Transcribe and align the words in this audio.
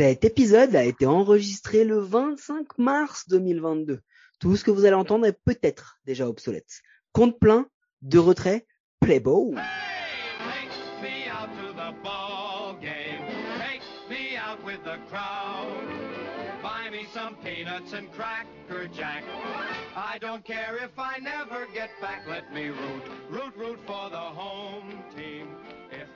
Cet 0.00 0.24
épisode 0.24 0.74
a 0.76 0.84
été 0.84 1.04
enregistré 1.04 1.84
le 1.84 1.98
25 1.98 2.78
mars 2.78 3.28
2022. 3.28 4.00
Tout 4.38 4.56
ce 4.56 4.64
que 4.64 4.70
vous 4.70 4.86
allez 4.86 4.94
entendre 4.94 5.26
est 5.26 5.38
peut-être 5.44 5.98
déjà 6.06 6.26
obsolète. 6.26 6.80
Compte 7.12 7.38
plein, 7.38 7.68
de 8.00 8.18
retrait, 8.18 8.66
play. 8.98 9.22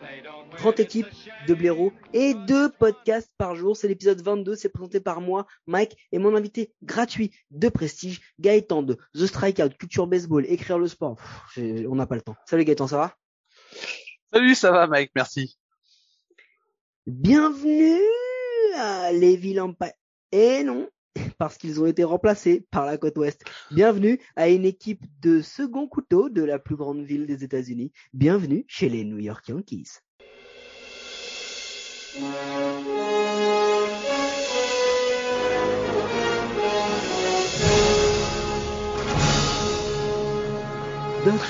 If 0.05 0.11
they 0.11 0.23
don't 0.23 0.49
win, 0.51 0.57
30 0.59 0.73
it's 0.73 0.81
a 0.81 0.83
équipes, 0.83 1.07
deux 1.47 1.55
blaireaux 1.55 1.93
et 2.13 2.35
deux 2.35 2.71
podcasts 2.71 3.33
par 3.39 3.55
jour. 3.57 3.77
C'est 3.77 3.89
l'épisode 3.89 4.21
22, 4.21 4.55
c'est 4.57 4.69
présenté 4.69 5.01
par 5.01 5.21
moi, 5.21 5.47
Mike, 5.67 5.97
et 6.13 6.19
mon 6.19 6.35
invité 6.37 6.73
gratuit 6.83 7.33
de 7.51 7.69
prestige, 7.69 8.21
Gaëtan 8.41 8.83
de 8.83 8.99
The 9.15 9.27
Strikeout, 9.27 9.71
Culture 9.79 10.07
Baseball, 10.07 10.45
Écrire 10.47 10.79
le 10.79 10.89
sport. 10.89 11.17
Pff, 11.17 11.87
on 11.89 11.95
n'a 11.95 12.07
pas 12.07 12.15
le 12.17 12.21
temps. 12.23 12.37
Salut 12.47 12.65
Gaëtan, 12.65 12.87
ça 12.87 12.97
va? 12.99 13.17
Salut, 14.33 14.55
ça 14.55 14.71
va 14.71 14.87
Mike, 14.87 15.11
merci. 15.15 15.57
Bienvenue 17.07 18.01
à 18.77 19.13
les 19.13 19.37
vilains 19.37 19.73
pa- 19.73 19.93
Et 20.33 20.65
non, 20.65 20.89
parce 21.39 21.59
qu'ils 21.59 21.81
ont 21.81 21.87
été 21.87 22.05
remplacés 22.05 22.67
par 22.71 22.87
la 22.87 22.99
côte 22.99 23.19
ouest. 23.19 23.45
Bienvenue 23.71 24.21
à 24.37 24.49
une 24.49 24.65
équipe 24.65 25.05
de 25.21 25.41
second 25.41 25.87
couteau 25.87 26.29
de 26.29 26.43
la 26.43 26.59
plus 26.59 26.77
grande 26.77 27.05
ville 27.05 27.27
des 27.27 27.45
États-Unis. 27.45 27.93
Bienvenue 28.13 28.65
chez 28.69 28.89
les 28.89 29.05
New 29.05 29.19
York 29.19 29.49
Yankees. 29.49 30.01
Donc, 41.25 41.41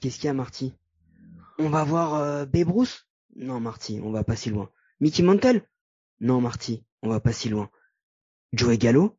qu'est-ce 0.00 0.16
qu'il 0.16 0.26
y 0.26 0.28
a, 0.28 0.32
Marty? 0.32 0.72
On 1.58 1.68
va 1.68 1.84
voir 1.84 2.14
euh, 2.14 2.46
Babe 2.46 2.70
Ruth? 2.70 3.06
Non, 3.36 3.60
Marty, 3.60 4.00
on 4.02 4.10
va 4.10 4.24
pas 4.24 4.34
si 4.34 4.48
loin. 4.50 4.70
Mickey 5.00 5.22
Mantle? 5.22 5.62
Non, 6.20 6.40
Marty, 6.40 6.84
on 7.02 7.10
va 7.10 7.20
pas 7.20 7.32
si 7.32 7.48
loin. 7.48 7.68
Joey 8.54 8.78
Gallo? 8.78 9.16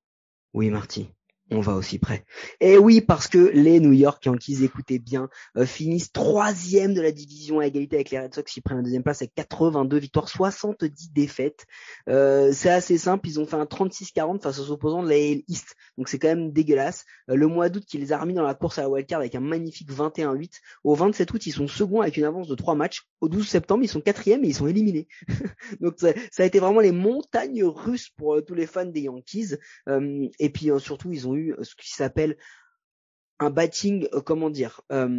Oui, 0.53 0.69
Marty, 0.69 1.09
on 1.51 1.59
va 1.59 1.73
aussi 1.73 1.99
près. 1.99 2.25
Et 2.59 2.77
oui, 2.77 3.01
parce 3.01 3.27
que 3.27 3.37
les 3.37 3.79
New 3.79 3.91
York 3.91 4.25
Yankees, 4.25 4.63
écoutez 4.63 4.97
bien, 4.97 5.29
euh, 5.57 5.65
finissent 5.65 6.11
troisième 6.11 6.95
de 6.95 7.01
la 7.01 7.11
division 7.11 7.59
à 7.59 7.67
égalité 7.67 7.97
avec 7.97 8.09
les 8.09 8.19
Red 8.19 8.33
Sox 8.33 8.51
qui 8.51 8.61
prennent 8.61 8.77
la 8.77 8.83
deuxième 8.83 9.03
place 9.03 9.21
avec 9.21 9.35
82 9.35 9.97
victoires, 9.97 10.27
70 10.27 11.11
défaites. 11.11 11.65
Euh, 12.09 12.51
c'est 12.51 12.69
assez 12.69 12.97
simple, 12.97 13.27
ils 13.27 13.39
ont 13.39 13.45
fait 13.45 13.57
un 13.57 13.65
36-40 13.65 14.41
face 14.41 14.59
aux 14.59 14.71
opposants 14.71 15.03
de 15.03 15.09
la 15.09 15.15
AL 15.15 15.43
East, 15.47 15.75
donc 15.99 16.09
c'est 16.09 16.17
quand 16.17 16.29
même 16.29 16.51
dégueulasse. 16.51 17.05
Euh, 17.29 17.35
le 17.35 17.45
mois 17.45 17.69
d'août 17.69 17.83
qui 17.85 17.99
les 17.99 18.11
a 18.11 18.17
remis 18.17 18.33
dans 18.33 18.43
la 18.43 18.55
course 18.55 18.79
à 18.79 18.81
la 18.81 18.89
wildcard 18.89 19.19
avec 19.19 19.35
un 19.35 19.39
magnifique 19.39 19.91
21-8. 19.91 20.49
Au 20.83 20.95
27 20.95 21.31
août, 21.31 21.45
ils 21.45 21.51
sont 21.51 21.67
seconds 21.67 22.01
avec 22.01 22.17
une 22.17 22.25
avance 22.25 22.47
de 22.47 22.55
trois 22.55 22.73
matchs. 22.73 23.03
Au 23.21 23.29
12 23.29 23.47
septembre, 23.47 23.83
ils 23.83 23.87
sont 23.87 24.01
quatrième 24.01 24.43
et 24.45 24.47
ils 24.47 24.55
sont 24.55 24.67
éliminés. 24.67 25.07
donc 25.79 25.99
ça, 25.99 26.11
a 26.39 26.43
été 26.43 26.59
vraiment 26.59 26.79
les 26.79 26.91
montagnes 26.91 27.63
russes 27.63 28.09
pour 28.09 28.43
tous 28.43 28.55
les 28.55 28.65
fans 28.65 28.85
des 28.85 29.01
Yankees. 29.01 29.55
Et 30.39 30.49
puis 30.49 30.69
surtout, 30.79 31.11
ils 31.11 31.27
ont 31.27 31.34
eu 31.35 31.53
euh, 31.53 31.63
ce 31.63 31.75
qui 31.75 31.91
s'appelle 31.93 32.37
un 33.39 33.49
batting, 33.49 34.07
euh, 34.13 34.21
comment 34.21 34.49
dire, 34.49 34.79
euh, 34.93 35.09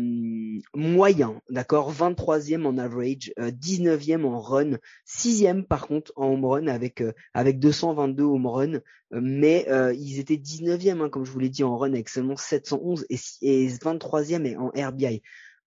moyen, 0.75 1.41
d'accord, 1.50 1.92
23e 1.92 2.64
en 2.64 2.78
average, 2.78 3.33
euh, 3.39 3.50
19e 3.50 4.25
en 4.25 4.41
run, 4.41 4.78
6e 5.06 5.64
par 5.64 5.86
contre 5.86 6.12
en 6.17 6.28
home 6.33 6.45
run 6.47 6.67
avec 6.67 7.03
euh, 7.03 7.12
avec 7.34 7.58
222 7.58 8.23
home 8.25 8.47
run, 8.47 8.73
euh, 8.75 8.81
mais 9.12 9.67
euh, 9.69 9.92
ils 9.95 10.19
étaient 10.19 10.36
19e 10.36 11.03
hein, 11.03 11.08
comme 11.11 11.25
je 11.27 11.31
vous 11.31 11.39
l'ai 11.41 11.50
dit 11.50 11.62
en 11.64 11.77
run 11.77 11.92
avec 11.92 12.08
seulement 12.08 12.36
711 12.36 13.05
et, 13.11 13.17
si- 13.19 13.39
et 13.47 13.69
23e 13.69 14.47
et 14.47 14.56
en 14.56 14.69
RBI. 14.69 15.23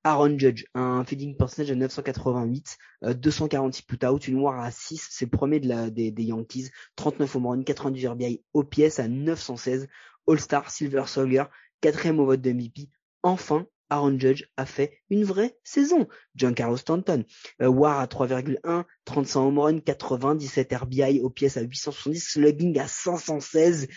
Aaron 0.06 0.40
Judge, 0.40 0.64
un 0.76 1.04
fielding 1.04 1.36
percentage 1.36 1.68
de 1.68 1.76
988, 1.76 2.78
euh, 3.04 3.14
246 3.14 3.82
put-out, 3.84 4.28
une 4.30 4.40
WAR 4.40 4.58
à 4.62 4.72
6, 4.72 5.06
c'est 5.12 5.26
le 5.26 5.32
premier 5.32 5.60
de 5.60 5.68
la, 5.68 5.90
des, 5.90 6.12
Yankees, 6.24 6.70
39 6.96 7.36
home 7.36 7.46
run, 7.48 7.64
92 7.64 8.08
RBI 8.08 8.42
OPS 8.54 9.00
à 9.00 9.10
916, 9.10 9.88
All-Star, 10.28 10.70
Silver 10.70 11.04
Slugger, 11.08 11.46
quatrième 11.82 12.20
au 12.20 12.26
vote 12.26 12.42
de 12.42 12.52
MVP. 12.52 12.90
Enfin, 13.24 13.68
Aaron 13.90 14.20
Judge 14.20 14.46
a 14.58 14.66
fait 14.66 15.00
une 15.10 15.24
vraie 15.24 15.58
saison. 15.64 16.08
Giancarlo 16.36 16.78
Stanton, 16.78 17.26
euh, 17.62 17.68
WAR 17.68 18.00
à 18.00 18.06
3,1, 18.08 18.86
35 19.06 19.40
home 19.40 19.60
run, 19.60 19.80
97 19.80 20.74
RBI, 20.74 21.22
OPS 21.22 21.58
à 21.58 21.62
870, 21.62 22.20
slugging 22.20 22.80
à 22.80 22.88
516. 22.88 23.88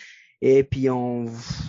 Et 0.45 0.65
puis 0.65 0.89
en 0.89 1.25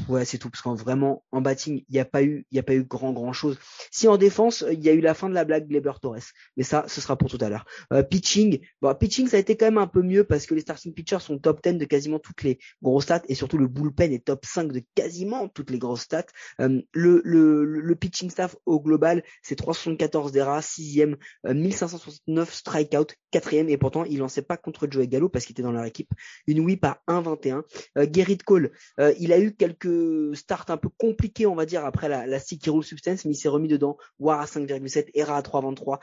ouais 0.08 0.24
c'est 0.24 0.36
tout 0.36 0.50
parce 0.50 0.60
qu'en 0.60 0.74
vraiment 0.74 1.24
en 1.30 1.40
batting 1.40 1.84
il 1.88 1.92
n'y 1.92 2.00
a 2.00 2.04
pas 2.04 2.24
eu 2.24 2.44
il 2.50 2.56
y 2.56 2.58
a 2.58 2.64
pas 2.64 2.74
eu 2.74 2.82
grand 2.82 3.12
grand 3.12 3.32
chose. 3.32 3.56
Si 3.92 4.08
en 4.08 4.16
défense 4.16 4.64
il 4.68 4.82
y 4.82 4.88
a 4.88 4.92
eu 4.92 5.00
la 5.00 5.14
fin 5.14 5.28
de 5.28 5.34
la 5.34 5.44
blague 5.44 5.68
Gleber 5.68 5.92
Torres, 6.02 6.32
mais 6.56 6.64
ça 6.64 6.84
ce 6.88 7.00
sera 7.00 7.16
pour 7.16 7.30
tout 7.30 7.38
à 7.40 7.48
l'heure. 7.48 7.66
Euh, 7.92 8.02
pitching, 8.02 8.58
bon 8.82 8.92
pitching 8.96 9.28
ça 9.28 9.36
a 9.36 9.40
été 9.40 9.56
quand 9.56 9.66
même 9.66 9.78
un 9.78 9.86
peu 9.86 10.02
mieux 10.02 10.24
parce 10.24 10.46
que 10.46 10.54
les 10.54 10.62
starting 10.62 10.92
pitchers 10.92 11.20
sont 11.20 11.38
top 11.38 11.62
10 11.62 11.74
de 11.74 11.84
quasiment 11.84 12.18
toutes 12.18 12.42
les 12.42 12.58
grosses 12.82 13.04
stats 13.04 13.22
et 13.28 13.36
surtout 13.36 13.58
le 13.58 13.68
bullpen 13.68 14.12
est 14.12 14.24
top 14.24 14.44
5 14.44 14.72
de 14.72 14.82
quasiment 14.96 15.46
toutes 15.46 15.70
les 15.70 15.78
grosses 15.78 16.00
stats. 16.00 16.26
Euh, 16.60 16.82
le, 16.92 17.22
le, 17.24 17.64
le 17.64 17.94
pitching 17.94 18.28
staff 18.28 18.56
au 18.66 18.80
global, 18.80 19.22
c'est 19.44 19.54
374 19.54 20.32
d'ERA, 20.32 20.58
6e, 20.58 21.14
euh, 21.46 21.54
1569 21.54 22.52
strikeout, 22.52 23.14
4e, 23.32 23.68
et 23.68 23.78
pourtant 23.78 24.04
il 24.04 24.18
lançait 24.18 24.42
pas 24.42 24.56
contre 24.56 24.88
Joey 24.90 25.06
Gallo 25.06 25.28
parce 25.28 25.44
qu'il 25.44 25.54
était 25.54 25.62
dans 25.62 25.70
leur 25.70 25.84
équipe. 25.84 26.10
Une 26.48 26.58
whip 26.58 26.84
à 26.84 27.00
1,21. 27.06 27.62
Euh, 27.98 28.06
Gerrit 28.12 28.38
Cole, 28.38 28.63
euh, 29.00 29.12
il 29.18 29.32
a 29.32 29.38
eu 29.38 29.54
quelques 29.54 30.36
starts 30.36 30.66
un 30.68 30.76
peu 30.76 30.88
compliqués, 30.88 31.46
on 31.46 31.54
va 31.54 31.66
dire, 31.66 31.84
après 31.84 32.08
la, 32.08 32.26
la 32.26 32.38
sticky 32.38 32.70
rule 32.70 32.84
substance, 32.84 33.24
mais 33.24 33.32
il 33.32 33.36
s'est 33.36 33.48
remis 33.48 33.68
dedans. 33.68 33.96
WAR 34.18 34.40
à 34.40 34.44
5,7, 34.46 35.10
ERA 35.14 35.36
à 35.36 35.42
3,23. 35.42 35.98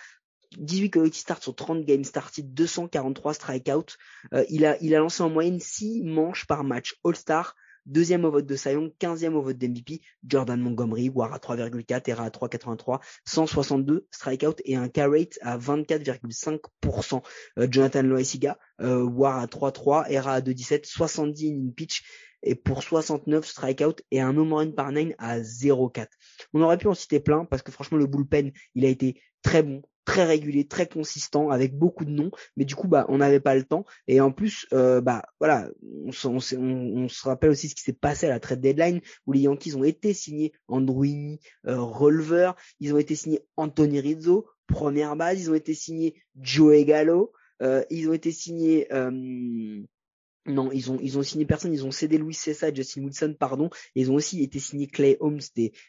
18 0.58 0.92
quality 0.92 1.20
starts 1.20 1.44
sur 1.44 1.56
30 1.56 1.86
games 1.86 2.04
started, 2.04 2.54
243 2.54 3.34
strikeouts. 3.34 3.96
Euh, 4.34 4.44
il 4.50 4.66
a, 4.66 4.78
lancé 4.82 5.24
en 5.24 5.30
moyenne 5.30 5.60
6 5.60 6.04
manches 6.04 6.46
par 6.46 6.64
match. 6.64 6.96
All-Star, 7.06 7.56
deuxième 7.86 8.26
au 8.26 8.32
vote 8.32 8.46
de 8.46 8.56
Young, 8.70 8.92
15e 9.00 9.34
au 9.34 9.42
vote 9.42 9.58
d'MVP, 9.58 10.02
Jordan 10.28 10.60
Montgomery, 10.60 11.10
WAR 11.10 11.34
à 11.34 11.38
3,4, 11.38 12.10
ERA 12.10 12.26
à 12.26 12.30
3,83, 12.30 13.00
162 13.26 14.08
strikeouts 14.12 14.62
et 14.66 14.76
un 14.76 14.90
K 14.90 15.00
rate 15.00 15.40
à 15.42 15.58
24,5%. 15.58 17.22
Euh, 17.58 17.68
Jonathan 17.70 18.04
Loaiziga, 18.04 18.58
euh, 18.82 19.04
WAR 19.04 19.38
à 19.38 19.48
3,3, 19.48 20.12
ERA 20.12 20.34
à 20.34 20.42
2,17, 20.42 20.86
70 20.86 21.50
in 21.50 21.72
pitch 21.76 22.04
et 22.44 22.56
pour 22.56 22.84
69 22.84 23.46
strikeouts 23.46 24.02
et 24.12 24.22
un 24.22 24.36
home 24.38 24.54
run 24.54 24.72
par 24.72 24.92
9 24.92 25.14
à 25.18 25.40
0,4. 25.40 26.08
On 26.54 26.62
aurait 26.62 26.78
pu 26.78 26.88
en 26.88 26.94
citer 26.94 27.20
plein 27.20 27.46
parce 27.46 27.62
que 27.62 27.72
franchement 27.72 27.98
le 27.98 28.08
bullpen, 28.08 28.52
il 28.76 28.86
a 28.86 28.90
été 28.90 29.22
très 29.44 29.64
bon, 29.64 29.82
très 30.06 30.26
régulier, 30.26 30.68
très 30.68 30.88
consistant 30.88 31.50
avec 31.52 31.78
beaucoup 31.78 32.06
de 32.06 32.10
noms, 32.12 32.32
mais 32.58 32.66
du 32.66 32.76
coup 32.76 32.88
bah 32.88 33.06
on 33.10 33.20
n'avait 33.20 33.40
pas 33.40 33.56
le 33.56 33.64
temps. 33.64 33.86
Et 34.08 34.20
en 34.22 34.32
plus 34.32 34.66
euh, 34.74 35.02
bah 35.02 35.22
voilà, 35.40 35.70
on, 36.06 36.12
se- 36.12 36.28
on, 36.28 36.40
on- 36.58 37.08
se 37.10 37.24
rappelle 37.28 37.52
aussi 37.52 37.70
ce 37.70 37.76
qui 37.76 37.84
s'est 37.84 37.94
passé 37.94 38.26
à 38.26 38.30
la 38.30 38.40
trade 38.40 38.62
deadline 38.62 39.02
où 39.28 39.34
les 39.34 39.42
Yankees 39.42 39.76
ont 39.76 39.84
été 39.84 40.14
signés 40.14 40.52
Andruini, 40.68 41.40
euh, 41.68 41.80
Rolver, 41.80 42.52
ils 42.80 42.94
ont 42.94 42.98
été 42.98 43.16
signés 43.16 43.42
Anthony 43.58 44.00
Rizzo, 44.00 44.48
première 44.68 45.16
base, 45.16 45.40
ils 45.42 45.52
ont 45.52 45.56
été 45.56 45.74
signés 45.74 46.16
Joey 46.40 46.86
Gallo, 46.86 47.32
euh, 47.62 47.84
ils 47.92 48.10
ont 48.10 48.14
été 48.14 48.32
signés 48.32 48.88
euh, 48.94 49.82
non, 50.48 50.72
ils 50.72 50.92
ont 50.92 50.98
ils 51.02 51.18
ont 51.18 51.24
signé 51.24 51.46
personne, 51.46 51.74
ils 51.74 51.86
ont 51.86 51.92
cédé 51.92 52.18
Louis 52.18 52.34
Cessa 52.34 52.70
et 52.70 52.76
Justin 52.76 53.04
Wilson, 53.04 53.36
pardon, 53.40 53.70
ils 53.96 54.10
ont 54.12 54.16
aussi 54.16 54.42
été 54.42 54.60
signés 54.60 54.88
Clay 54.88 55.18
Holmes 55.20 55.40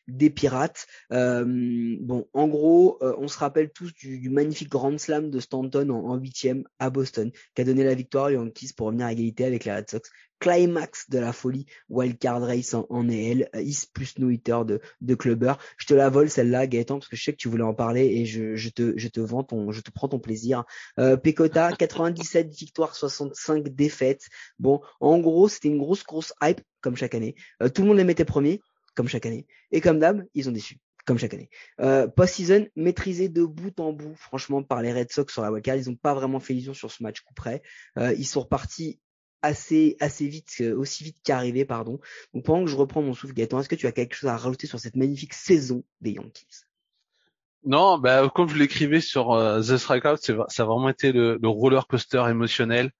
des 0.09 0.31
Pirates. 0.31 0.87
Euh, 1.13 1.97
bon, 2.01 2.29
en 2.35 2.49
gros, 2.49 2.99
euh, 3.03 3.15
on 3.19 3.29
se 3.29 3.39
rappelle 3.39 3.71
tous 3.71 3.95
du, 3.95 4.29
magnifique 4.29 4.69
Grand 4.69 4.99
Slam 4.99 5.31
de 5.31 5.41
Stanton 5.41 5.89
en 5.91 6.13
en 6.13 6.17
huitième 6.17 6.65
à 6.79 6.91
Boston, 6.91 7.31
qui 7.55 7.63
a 7.63 7.65
donné 7.65 7.85
la 7.85 7.95
victoire 7.95 8.27
aux 8.27 8.31
Yankees 8.31 8.73
pour 8.77 8.89
revenir 8.89 9.07
à 9.07 9.13
égalité 9.13 9.45
avec 9.45 9.65
les 9.65 9.73
Red 9.73 9.89
Sox. 9.89 10.11
Climax 10.43 11.09
de 11.09 11.21
la 11.21 11.33
folie, 11.33 11.67
wildcard 11.89 12.43
race 12.43 12.75
en, 12.75 12.85
en 12.91 13.09
EL, 13.09 13.49
euh, 13.55 13.63
East 13.63 13.93
plus 13.93 14.19
no 14.19 14.29
hitter 14.29 14.59
de, 14.67 14.81
de 15.01 15.15
clubber. 15.15 15.55
Je 15.77 15.87
te 15.87 15.95
la 15.95 16.09
vole 16.09 16.29
celle-là, 16.29 16.67
Gaëtan, 16.67 16.99
parce 16.99 17.09
que 17.09 17.15
je 17.15 17.23
sais 17.23 17.33
que 17.33 17.37
tu 17.37 17.49
voulais 17.49 17.63
en 17.63 17.75
parler 17.75 18.07
et 18.07 18.27
je, 18.27 18.57
je 18.57 18.69
te 18.69 18.93
je 18.97 19.07
te 19.07 19.21
vends 19.21 19.45
ton, 19.45 19.71
je 19.71 19.81
te 19.81 19.93
prends 19.93 20.09
ton 20.09 20.19
plaisir. 20.19 20.65
Euh, 20.99 21.17
Pecota, 21.17 21.71
97 21.71 22.53
victoires, 22.59 22.97
65 22.97 23.69
défaites. 23.69 24.29
Bon, 24.59 24.81
en 24.99 25.21
gros, 25.21 25.49
c'était 25.49 25.69
une 25.69 25.79
grosse, 25.79 26.03
grosse 26.03 26.33
hype, 26.43 26.61
comme 26.81 26.97
chaque 26.97 27.15
année. 27.15 27.37
Euh, 27.63 27.69
tout 27.69 27.83
le 27.83 27.89
monde 27.89 27.99
les 27.99 28.05
mettait 28.05 28.25
premiers, 28.25 28.61
comme 28.97 29.07
chaque 29.07 29.27
année. 29.27 29.47
Et 29.71 29.81
comme 29.81 30.01
d'hab, 30.01 30.25
ils 30.35 30.49
ont 30.49 30.53
déçu, 30.53 30.79
comme 31.07 31.19
chaque 31.19 31.35
année. 31.35 31.51
Euh, 31.81 32.09
Post-season, 32.09 32.67
maîtrisé 32.75 33.29
de 33.29 33.45
bout 33.45 33.79
en 33.79 33.93
bout, 33.93 34.17
franchement, 34.17 34.65
par 34.65 34.83
les 34.83 34.93
Red 34.93 35.13
Sox 35.13 35.33
sur 35.33 35.43
la 35.43 35.53
wildcard. 35.53 35.77
Ils 35.77 35.89
n'ont 35.89 35.95
pas 35.95 36.15
vraiment 36.15 36.41
fait 36.41 36.53
illusion 36.53 36.75
sur 36.75 36.91
ce 36.91 37.01
match 37.05 37.21
coup 37.21 37.35
près. 37.35 37.63
Euh, 37.97 38.13
ils 38.15 38.27
sont 38.27 38.41
repartis 38.41 38.99
assez 39.43 39.97
assez 40.01 40.27
vite, 40.27 40.57
euh, 40.61 40.77
aussi 40.77 41.05
vite 41.05 41.19
qu'arrivé, 41.25 41.65
pardon. 41.65 42.01
Donc 42.35 42.45
pendant 42.45 42.65
que 42.65 42.71
je 42.71 42.77
reprends 42.77 43.03
mon 43.03 43.15
souffle, 43.15 43.35
Gaëtan, 43.35 43.61
est-ce 43.61 43.69
que 43.69 43.75
tu 43.75 43.87
as 43.87 43.93
quelque 43.93 44.15
chose 44.15 44.31
à 44.31 44.37
rajouter 44.37 44.67
sur 44.67 44.81
cette 44.81 44.97
magnifique 44.97 45.35
saison 45.35 45.85
des 46.01 46.13
Yankees? 46.13 46.65
Non, 47.65 47.99
bah, 47.99 48.29
comme 48.35 48.49
je 48.49 48.57
l'écrivais 48.57 49.01
sur 49.01 49.33
euh, 49.33 49.61
The 49.61 49.77
Strikeout, 49.77 50.17
c'est, 50.21 50.35
ça 50.49 50.63
a 50.65 50.67
vraiment 50.67 50.89
été 50.89 51.13
le, 51.13 51.39
le 51.41 51.49
roller 51.49 51.87
coaster 51.87 52.25
émotionnel. 52.29 52.91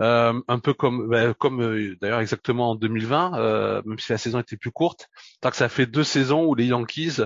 Euh, 0.00 0.40
un 0.46 0.58
peu 0.58 0.74
comme 0.74 1.08
bah, 1.08 1.22
euh, 1.22 1.96
d'ailleurs 2.00 2.20
exactement 2.20 2.70
en 2.70 2.74
2020, 2.74 3.38
euh, 3.38 3.82
même 3.84 3.98
si 3.98 4.12
la 4.12 4.18
saison 4.18 4.40
était 4.40 4.56
plus 4.56 4.70
courte. 4.70 5.08
Donc 5.42 5.54
ça 5.54 5.68
fait 5.68 5.86
deux 5.86 6.04
saisons 6.04 6.44
où 6.44 6.54
les 6.54 6.66
Yankees, 6.66 7.22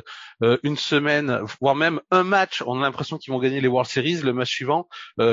une 0.63 0.77
semaine, 0.77 1.41
voire 1.61 1.75
même 1.75 2.01
un 2.11 2.23
match, 2.23 2.63
on 2.67 2.79
a 2.79 2.83
l'impression 2.83 3.19
qu'ils 3.19 3.33
vont 3.33 3.41
gagner 3.41 3.61
les 3.61 3.69
World 3.69 3.91
Series. 3.91 4.21
Le 4.23 4.33
match 4.33 4.51
suivant, 4.51 4.89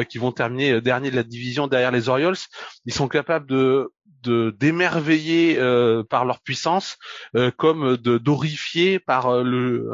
qui 0.10 0.18
vont 0.18 0.32
terminer 0.32 0.82
dernier 0.82 1.12
de 1.12 1.16
la 1.16 1.24
division 1.24 1.68
derrière 1.68 1.92
les 1.92 2.10
Orioles, 2.10 2.38
ils 2.86 2.94
sont 2.94 3.08
capables 3.08 3.48
de 3.48 3.92
de 4.24 4.56
d'émerveiller 4.60 5.56
par 6.10 6.26
leur 6.26 6.42
puissance, 6.42 6.98
comme 7.58 7.98
de 7.98 8.18
d'horrifier 8.18 9.00
par 9.00 9.44
le 9.44 9.90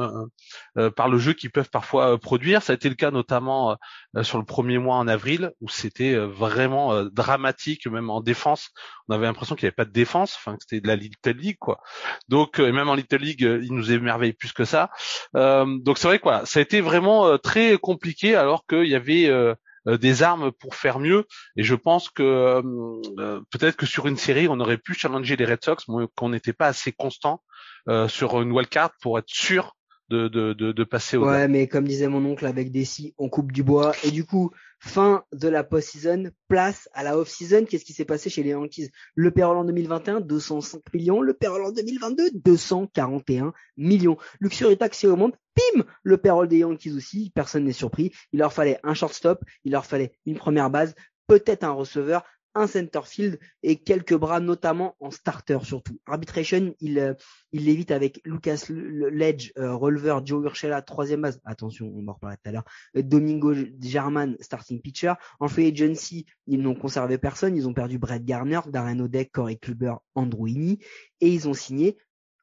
par 0.95 1.09
le 1.09 1.17
jeu 1.17 1.33
qu'ils 1.33 1.51
peuvent 1.51 1.69
parfois 1.69 2.17
produire. 2.17 2.61
Ça 2.63 2.73
a 2.73 2.75
été 2.75 2.89
le 2.89 2.95
cas 2.95 3.11
notamment 3.11 3.77
sur 4.21 4.37
le 4.37 4.45
premier 4.45 4.77
mois 4.77 4.95
en 4.95 5.07
avril 5.07 5.51
où 5.61 5.69
c'était 5.69 6.15
vraiment 6.15 7.03
dramatique, 7.05 7.87
même 7.87 8.09
en 8.09 8.21
défense. 8.21 8.69
On 9.07 9.15
avait 9.15 9.25
l'impression 9.25 9.55
qu'il 9.55 9.65
n'y 9.65 9.67
avait 9.67 9.75
pas 9.75 9.85
de 9.85 9.91
défense, 9.91 10.35
enfin 10.37 10.55
que 10.55 10.63
c'était 10.63 10.81
de 10.81 10.87
la 10.87 10.95
Little 10.95 11.37
League, 11.37 11.57
quoi. 11.59 11.81
Donc, 12.29 12.59
euh, 12.59 12.71
même 12.71 12.89
en 12.89 12.95
Little 12.95 13.17
League, 13.17 13.43
euh, 13.43 13.61
il 13.63 13.73
nous 13.73 13.91
émerveille 13.91 14.33
plus 14.33 14.53
que 14.53 14.65
ça. 14.65 14.89
Euh, 15.35 15.65
donc 15.79 15.97
c'est 15.97 16.07
vrai 16.07 16.19
quoi, 16.19 16.45
ça 16.45 16.59
a 16.59 16.61
été 16.61 16.81
vraiment 16.81 17.37
très 17.37 17.77
compliqué 17.77 18.35
alors 18.35 18.65
qu'il 18.65 18.85
y 18.85 18.95
avait 18.95 19.29
des 19.85 20.23
armes 20.23 20.51
pour 20.51 20.75
faire 20.75 20.99
mieux. 20.99 21.25
Et 21.55 21.63
je 21.63 21.75
pense 21.75 22.09
que 22.09 22.61
peut-être 23.51 23.75
que 23.75 23.85
sur 23.85 24.07
une 24.07 24.17
série, 24.17 24.47
on 24.47 24.59
aurait 24.59 24.77
pu 24.77 24.93
challenger 24.93 25.35
les 25.35 25.45
Red 25.45 25.63
Sox, 25.63 25.87
mais 25.87 26.05
qu'on 26.15 26.29
n'était 26.29 26.53
pas 26.53 26.67
assez 26.67 26.91
constant 26.91 27.43
sur 28.07 28.41
une 28.41 28.51
wildcard 28.51 28.91
pour 29.01 29.19
être 29.19 29.29
sûr 29.29 29.75
de, 30.09 30.27
de, 30.27 30.53
de, 30.53 30.71
de 30.71 30.83
passer 30.83 31.17
au. 31.17 31.25
Ouais, 31.25 31.47
mais 31.47 31.67
comme 31.67 31.87
disait 31.87 32.07
mon 32.07 32.23
oncle 32.25 32.45
avec 32.45 32.71
Desi, 32.71 33.13
on 33.17 33.29
coupe 33.29 33.51
du 33.51 33.63
bois. 33.63 33.93
Et 34.03 34.11
du 34.11 34.25
coup, 34.25 34.51
fin 34.79 35.23
de 35.33 35.47
la 35.47 35.63
post-season, 35.63 36.31
place 36.47 36.89
à 36.93 37.03
la 37.03 37.17
off-season. 37.17 37.65
Qu'est-ce 37.65 37.85
qui 37.85 37.93
s'est 37.93 38.05
passé 38.05 38.29
chez 38.29 38.43
les 38.43 38.51
Yankees? 38.51 38.89
Le 39.15 39.31
payroll 39.31 39.57
en 39.57 39.65
2021, 39.65 40.21
205 40.21 40.81
millions. 40.93 41.21
Le 41.21 41.33
payroll 41.33 41.65
en 41.65 41.71
2022, 41.71 42.31
241 42.43 43.53
millions. 43.77 44.17
Luxury 44.39 44.77
taxi 44.77 45.07
monde, 45.07 45.33
Pim 45.55 45.83
Le 46.03 46.17
payroll 46.17 46.47
des 46.47 46.59
Yankees 46.59 46.91
aussi. 46.91 47.31
Personne 47.33 47.63
n'est 47.63 47.71
surpris. 47.73 48.11
Il 48.31 48.39
leur 48.39 48.53
fallait 48.53 48.79
un 48.83 48.93
shortstop. 48.93 49.43
Il 49.63 49.71
leur 49.71 49.85
fallait 49.85 50.13
une 50.25 50.37
première 50.37 50.69
base 50.69 50.95
peut-être 51.27 51.63
un 51.63 51.71
receveur, 51.71 52.23
un 52.55 52.67
center 52.67 53.01
field 53.03 53.39
et 53.63 53.77
quelques 53.77 54.15
bras, 54.15 54.39
notamment 54.39 54.95
en 54.99 55.11
starter 55.11 55.59
surtout. 55.63 55.99
Arbitration, 56.05 56.73
il, 56.79 56.99
euh, 56.99 57.13
l'évite 57.51 57.91
avec 57.91 58.21
Lucas 58.25 58.65
Ledge, 58.69 59.51
euh, 59.57 60.21
Joe 60.25 60.45
Urshela, 60.45 60.81
troisième 60.81 61.21
base. 61.21 61.39
Attention, 61.45 61.91
on 61.95 62.07
en 62.07 62.13
reparlera 62.13 62.37
tout 62.37 62.49
à 62.49 62.51
l'heure. 62.51 62.65
Domingo 62.95 63.53
German, 63.79 64.35
starting 64.39 64.81
pitcher. 64.81 65.13
En 65.39 65.47
free 65.47 65.67
agency, 65.67 66.25
ils 66.47 66.61
n'ont 66.61 66.75
conservé 66.75 67.17
personne. 67.17 67.55
Ils 67.55 67.67
ont 67.67 67.73
perdu 67.73 67.97
Brett 67.97 68.23
Garner, 68.23 68.59
Darren 68.67 68.99
Odek, 68.99 69.31
Corey 69.31 69.55
Kluber, 69.55 69.95
Andrew 70.15 70.47
Et 70.47 70.77
ils 71.21 71.47
ont 71.47 71.53
signé 71.53 71.97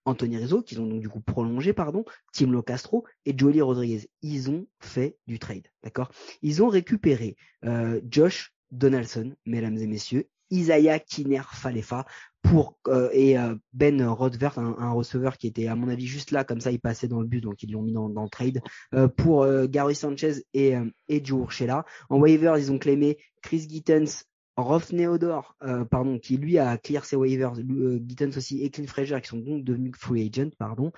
Anthony 0.04 0.38
Rizzo, 0.38 0.62
qu'ils 0.62 0.80
ont 0.80 0.86
donc 0.86 1.00
du 1.00 1.08
coup 1.08 1.20
prolongé, 1.20 1.72
pardon, 1.72 2.04
Tim 2.32 2.50
Locastro 2.50 3.04
et 3.26 3.36
Jolie 3.36 3.60
Rodriguez. 3.60 4.08
Ils 4.22 4.50
ont 4.50 4.66
fait 4.80 5.16
du 5.26 5.38
trade, 5.38 5.68
d'accord? 5.82 6.10
Ils 6.42 6.62
ont 6.62 6.68
récupéré 6.68 7.36
euh, 7.64 8.00
Josh 8.10 8.52
Donaldson, 8.70 9.34
mesdames 9.46 9.78
et 9.78 9.86
messieurs, 9.86 10.28
Isaiah 10.50 10.98
Kiner 10.98 11.42
Falefa 11.52 12.04
pour 12.42 12.78
euh, 12.88 13.08
et 13.12 13.38
euh, 13.38 13.54
Ben 13.72 14.02
Rodvert, 14.02 14.58
un, 14.58 14.92
receveur 14.92 15.36
qui 15.36 15.46
était 15.46 15.68
à 15.68 15.76
mon 15.76 15.88
avis 15.88 16.06
juste 16.06 16.30
là, 16.30 16.42
comme 16.44 16.60
ça 16.60 16.70
il 16.70 16.80
passait 16.80 17.06
dans 17.06 17.20
le 17.20 17.26
but, 17.26 17.40
donc 17.40 17.62
ils 17.62 17.70
l'ont 17.70 17.82
mis 17.82 17.92
dans, 17.92 18.08
le 18.08 18.28
trade 18.28 18.60
euh, 18.94 19.08
pour 19.08 19.46
Gary 19.68 19.94
Sanchez 19.94 20.44
et 20.54 20.74
et 21.08 21.24
Joe 21.24 21.42
Urshela. 21.42 21.84
En 22.08 22.18
waivers, 22.18 22.56
ils 22.58 22.72
ont 22.72 22.78
clémé 22.78 23.18
Chris 23.42 23.66
Gittens, 23.68 24.24
Rolf 24.60 24.92
Neodor, 24.92 25.56
euh, 25.62 25.84
pardon, 25.84 26.18
qui 26.18 26.36
lui 26.36 26.58
a 26.58 26.76
clear 26.78 27.04
ses 27.04 27.16
waivers, 27.16 27.54
euh, 27.58 28.00
aussi 28.36 28.62
et 28.62 28.70
Clint 28.70 28.86
Fraser 28.86 29.20
qui 29.20 29.28
sont 29.28 29.38
donc 29.38 29.64
devenus 29.64 29.92
free 29.96 30.28
agent, 30.28 30.50
pardon. 30.58 30.92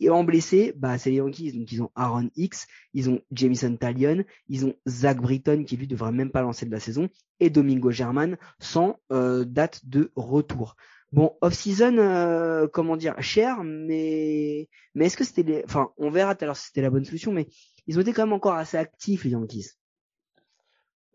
Et 0.00 0.10
en 0.10 0.24
blessé, 0.24 0.72
bah 0.76 0.98
c'est 0.98 1.10
les 1.10 1.16
Yankees, 1.16 1.52
donc 1.52 1.70
ils 1.72 1.82
ont 1.82 1.90
Aaron 1.94 2.30
X, 2.36 2.66
ils 2.94 3.10
ont 3.10 3.20
Jamison 3.32 3.76
Talion, 3.76 4.24
ils 4.48 4.66
ont 4.66 4.74
Zach 4.88 5.20
Britton 5.20 5.64
qui 5.64 5.76
lui 5.76 5.86
devrait 5.86 6.12
même 6.12 6.30
pas 6.30 6.42
lancer 6.42 6.66
de 6.66 6.70
la 6.70 6.80
saison 6.80 7.08
et 7.40 7.50
Domingo 7.50 7.90
German 7.90 8.36
sans 8.58 8.98
euh, 9.12 9.44
date 9.44 9.86
de 9.86 10.12
retour. 10.16 10.76
Bon, 11.10 11.36
off-season, 11.40 11.96
euh, 11.98 12.66
comment 12.66 12.96
dire, 12.96 13.14
cher, 13.22 13.64
mais 13.64 14.68
mais 14.94 15.06
est-ce 15.06 15.16
que 15.16 15.24
c'était 15.24 15.42
les, 15.42 15.62
enfin, 15.64 15.90
on 15.96 16.10
verra 16.10 16.34
tout 16.34 16.44
à 16.44 16.46
l'heure 16.46 16.56
si 16.56 16.66
c'était 16.66 16.82
la 16.82 16.90
bonne 16.90 17.04
solution, 17.04 17.32
mais 17.32 17.46
ils 17.86 17.96
ont 17.96 18.02
été 18.02 18.12
quand 18.12 18.24
même 18.24 18.34
encore 18.34 18.54
assez 18.54 18.76
actifs 18.76 19.24
les 19.24 19.30
Yankees. 19.30 19.77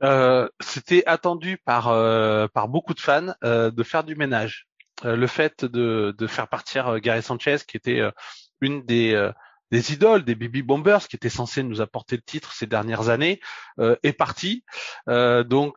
Euh, 0.03 0.49
c'était 0.59 1.03
attendu 1.05 1.57
par 1.57 1.87
euh, 1.87 2.47
par 2.53 2.67
beaucoup 2.67 2.93
de 2.93 2.99
fans 2.99 3.33
euh, 3.43 3.71
de 3.71 3.83
faire 3.83 4.03
du 4.03 4.15
ménage. 4.15 4.67
le 5.03 5.27
fait 5.27 5.65
de, 5.65 6.13
de 6.17 6.27
faire 6.27 6.47
partir 6.47 6.99
Gary 6.99 7.23
Sanchez, 7.23 7.57
qui 7.67 7.77
était 7.77 8.01
une 8.61 8.85
des 8.85 9.31
des 9.71 9.91
idoles, 9.93 10.23
des 10.23 10.35
baby 10.35 10.61
bombers, 10.61 11.07
qui 11.07 11.15
était 11.15 11.29
censé 11.29 11.63
nous 11.63 11.81
apporter 11.81 12.15
le 12.15 12.21
titre 12.21 12.53
ces 12.53 12.67
dernières 12.67 13.09
années, 13.09 13.41
est 13.79 14.13
parti. 14.13 14.63
donc 15.07 15.75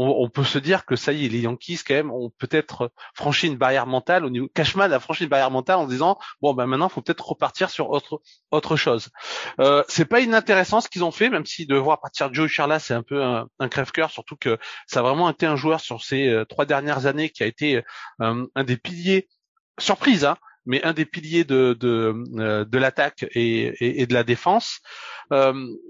on, 0.00 0.28
peut 0.28 0.44
se 0.44 0.58
dire 0.58 0.84
que 0.84 0.94
ça 0.94 1.12
y 1.12 1.26
est, 1.26 1.28
les 1.28 1.40
Yankees 1.40 1.80
quand 1.86 1.94
même 1.94 2.10
ont 2.10 2.30
peut-être 2.38 2.92
franchi 3.14 3.48
une 3.48 3.56
barrière 3.56 3.86
mentale 3.86 4.24
au 4.24 4.30
niveau. 4.30 4.48
Cashman 4.54 4.92
a 4.92 5.00
franchi 5.00 5.24
une 5.24 5.28
barrière 5.28 5.50
mentale 5.50 5.78
en 5.78 5.86
disant 5.86 6.18
bon 6.40 6.54
ben 6.54 6.66
maintenant 6.66 6.88
faut 6.88 7.02
peut-être 7.02 7.28
repartir 7.28 7.68
sur 7.70 7.90
autre 7.90 8.22
autre 8.52 8.76
chose. 8.76 9.10
Euh, 9.60 9.82
c'est 9.88 10.04
pas 10.04 10.20
inintéressant 10.20 10.80
ce 10.80 10.88
qu'ils 10.88 11.02
ont 11.02 11.10
fait, 11.10 11.30
même 11.30 11.46
si 11.46 11.66
de 11.66 11.74
voir 11.76 12.00
partir 12.00 12.32
Joe 12.32 12.48
Charla 12.48 12.78
c'est 12.78 12.94
un 12.94 13.02
peu 13.02 13.22
un, 13.22 13.68
crève-cœur, 13.68 14.10
surtout 14.10 14.36
que 14.36 14.58
ça 14.86 15.00
a 15.00 15.02
vraiment 15.02 15.28
été 15.30 15.46
un 15.46 15.56
joueur 15.56 15.80
sur 15.80 16.02
ces 16.02 16.28
euh, 16.28 16.44
trois 16.44 16.64
dernières 16.64 17.06
années 17.06 17.30
qui 17.30 17.42
a 17.42 17.46
été 17.46 17.82
euh, 18.22 18.46
un 18.54 18.64
des 18.64 18.76
piliers 18.76 19.28
surprise 19.80 20.24
hein, 20.24 20.36
mais 20.64 20.82
un 20.84 20.92
des 20.92 21.06
piliers 21.06 21.44
de 21.44 21.76
de, 21.78 22.14
euh, 22.38 22.64
de 22.64 22.78
l'attaque 22.78 23.26
et, 23.32 24.00
et, 24.02 24.06
de 24.06 24.14
la 24.14 24.22
défense. 24.22 24.80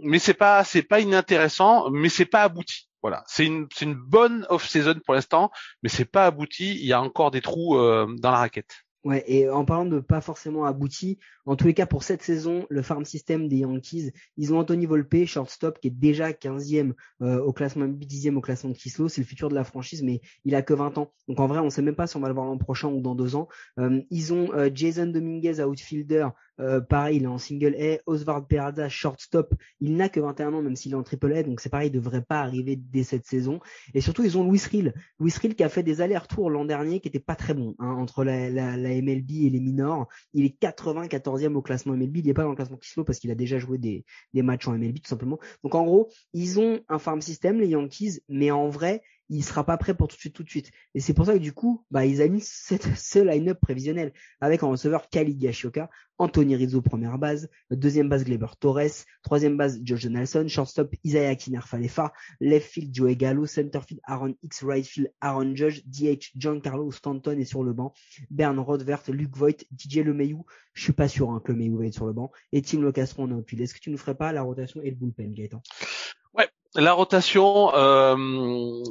mais 0.03 0.19
c'est 0.19 0.35
pas 0.35 0.65
c'est 0.65 0.83
pas 0.83 1.01
inintéressant, 1.01 1.91
mais 1.91 2.09
c'est 2.09 2.25
pas 2.25 2.43
abouti. 2.43 2.88
Voilà, 3.03 3.25
c'est 3.27 3.47
une, 3.47 3.69
une 3.81 3.95
bonne 3.95 4.47
off-season 4.49 5.01
pour 5.05 5.15
l'instant, 5.15 5.51
mais 5.83 5.89
c'est 5.89 6.05
pas 6.05 6.27
abouti. 6.27 6.75
Il 6.75 6.87
y 6.87 6.93
a 6.93 7.01
encore 7.01 7.31
des 7.31 7.41
trous 7.41 7.77
euh, 7.77 8.07
dans 8.19 8.31
la 8.33 8.39
raquette. 8.39 8.75
Ouais, 9.05 9.23
et 9.29 9.49
en 9.49 9.65
parlant 9.65 9.87
de 9.87 10.01
pas 10.01 10.21
forcément 10.21 10.65
abouti, 10.65 11.21
en 11.47 11.55
tous 11.55 11.69
les 11.69 11.75
cas 11.75 11.87
pour 11.87 12.03
cette 12.03 12.21
saison, 12.21 12.67
le 12.69 12.83
farm 12.83 13.05
system 13.05 13.49
des 13.49 13.59
Yankees, 13.59 14.11
ils 14.37 14.53
ont 14.53 14.59
Anthony 14.59 14.87
Volpe, 14.87 15.25
shortstop, 15.25 15.79
qui 15.79 15.87
est 15.87 15.93
déjà 15.93 16.33
15e 16.33 16.95
euh, 17.23 17.39
au 17.39 17.53
classement, 17.53 17.87
10e 17.87 18.35
au 18.35 18.41
classement 18.41 18.71
de 18.71 18.77
Kislo, 18.77 19.09
c'est 19.09 19.21
le 19.21 19.27
futur 19.27 19.51
de 19.51 19.55
la 19.55 19.63
franchise, 19.63 20.03
mais 20.03 20.21
il 20.45 20.57
a 20.57 20.63
que 20.63 20.75
20 20.75 20.99
ans. 20.99 21.13
Donc 21.29 21.39
en 21.39 21.47
vrai, 21.47 21.61
on 21.61 21.71
sait 21.71 21.81
même 21.81 21.95
pas 21.95 22.09
si 22.09 22.17
on 22.17 22.21
va 22.21 22.29
le 22.29 22.35
voir 22.35 22.47
l'an 22.47 22.59
prochain 22.59 22.89
ou 22.89 23.01
dans 23.01 23.15
deux 23.15 23.37
ans. 23.37 23.47
Euh, 23.79 24.03
ils 24.11 24.35
ont 24.35 24.51
Jason 24.75 25.07
Dominguez, 25.07 25.63
outfielder, 25.63 26.29
euh, 26.61 26.81
pareil, 26.81 27.19
il 27.19 27.25
est 27.25 27.29
en 27.29 27.39
single 27.39 27.77
A. 27.81 27.99
Oswald 28.07 28.47
Peraza, 28.47 28.89
shortstop. 28.89 29.55
Il 29.81 29.97
n'a 29.97 30.09
que 30.09 30.21
21 30.21 30.53
ans, 30.55 30.63
même 30.63 30.77
s'il 30.77 30.93
est 30.93 30.97
en 30.97 31.03
triple 31.03 31.33
A. 31.33 31.43
Donc 31.43 31.61
c'est 31.61 31.69
pareil, 31.69 31.89
il 31.89 31.93
devrait 31.93 32.23
pas 32.23 32.41
arriver 32.41 32.77
dès 32.77 33.03
cette 33.03 33.27
saison. 33.27 33.61
Et 33.95 34.01
surtout, 34.01 34.25
ils 34.25 34.37
ont 34.39 34.45
Louis 34.45 34.61
Rill. 34.71 34.95
Louis 35.19 35.33
Rill 35.41 35.55
qui 35.55 35.63
a 35.63 35.69
fait 35.69 35.83
des 35.83 36.01
allers-retours 36.01 36.51
l'an 36.51 36.65
dernier 36.65 37.01
qui 37.01 37.09
était 37.09 37.21
pas 37.21 37.37
très 37.37 37.55
bon 37.55 37.75
hein, 37.79 37.93
entre 37.93 38.25
la, 38.25 38.51
MLB 38.77 39.31
et 39.31 39.51
les 39.51 39.61
minors. 39.61 40.09
Il 40.33 40.45
est 40.45 40.61
94e 40.61 41.55
au 41.55 41.63
classement 41.63 41.95
MLB. 41.95 42.19
Il 42.19 42.27
n'est 42.27 42.35
pas 42.35 42.43
dans 42.43 42.51
le 42.51 42.57
classement 42.57 42.77
Kislo 42.77 43.05
parce 43.05 43.19
qu'il 43.19 43.31
a 43.31 43.35
déjà 43.35 43.59
joué 43.59 43.79
des, 43.79 44.05
des 44.35 44.43
matchs 44.43 44.69
en 44.69 44.73
MLB 44.73 45.01
tout 45.01 45.09
simplement. 45.09 45.39
Donc 45.63 45.75
en 45.75 45.85
gros, 45.85 46.09
ils 46.33 46.59
ont 46.61 46.81
un 46.89 46.99
farm 46.99 47.21
system, 47.21 47.61
les 47.61 47.69
Yankees, 47.69 48.21
mais 48.29 48.51
en 48.51 48.69
vrai, 48.69 49.03
il 49.29 49.45
sera 49.45 49.65
pas 49.65 49.77
prêt 49.77 49.95
pour 49.95 50.09
tout 50.09 50.17
de 50.17 50.21
suite, 50.21 50.35
tout 50.35 50.43
de 50.43 50.49
suite. 50.49 50.71
Et 50.95 51.01
c'est 51.01 51.15
pour 51.15 51.27
ça 51.27 51.35
que 51.35 51.39
du 51.39 51.53
coup, 51.53 51.85
bah, 51.91 52.07
ils 52.07 52.23
ont 52.23 52.29
mis 52.29 52.41
ce 52.43 53.19
line-up 53.19 53.59
prévisionnel 53.61 54.13
avec 54.41 54.63
en 54.63 54.71
receveur 54.71 55.09
Kali 55.09 55.37
Gashioka, 55.37 55.91
Anthony 56.19 56.57
Rizzo 56.57 56.83
première 56.83 57.19
base, 57.19 57.49
deuxième 57.71 58.09
base 58.09 58.25
Gleber 58.25 58.57
Torres, 58.59 59.05
troisième 59.23 59.57
base 59.57 59.81
George 59.85 60.05
Donaldson, 60.05 60.47
shortstop 60.49 60.93
Isaiah 61.05 61.37
Kiner 61.37 61.61
Falefa, 61.61 62.13
left 62.41 62.69
field 62.69 62.93
Joey 62.93 63.17
Gallo, 63.17 63.47
center 63.47 63.81
field 63.87 64.01
Aaron 64.05 64.35
X, 64.43 64.65
right 64.65 64.85
field 64.85 65.13
Aaron 65.21 65.55
Judge, 65.55 65.83
DH 65.87 66.33
Giancarlo 66.37 66.91
Stanton 66.91 67.39
est 67.39 67.45
sur 67.45 67.63
le 67.63 67.73
banc, 67.73 67.93
Bern 68.31 68.59
Rodvert, 68.59 69.03
Luke 69.09 69.37
Voigt, 69.37 69.65
DJ 69.77 69.99
LeMayu, 69.99 70.39
je 70.73 70.83
suis 70.83 70.93
pas 70.93 71.07
sûr 71.07 71.31
hein, 71.31 71.41
que 71.45 71.53
LeMayu 71.53 71.77
va 71.77 71.87
être 71.87 71.95
sur 71.95 72.07
le 72.07 72.13
banc, 72.13 72.33
et 72.53 72.63
Tim 72.63 72.81
Locastro 72.81 73.23
en. 73.23 73.43
Est-ce 73.59 73.75
que 73.75 73.81
tu 73.81 73.91
nous 73.91 73.99
ferais 73.99 74.17
pas 74.17 74.33
la 74.33 74.43
rotation 74.43 74.81
et 74.83 74.91
le 74.91 74.97
bullpen, 74.97 75.33
Gaëtan? 75.33 75.63
Ouais, 76.35 76.49
la 76.75 76.93
rotation, 76.93 77.75
euh, 77.75 78.83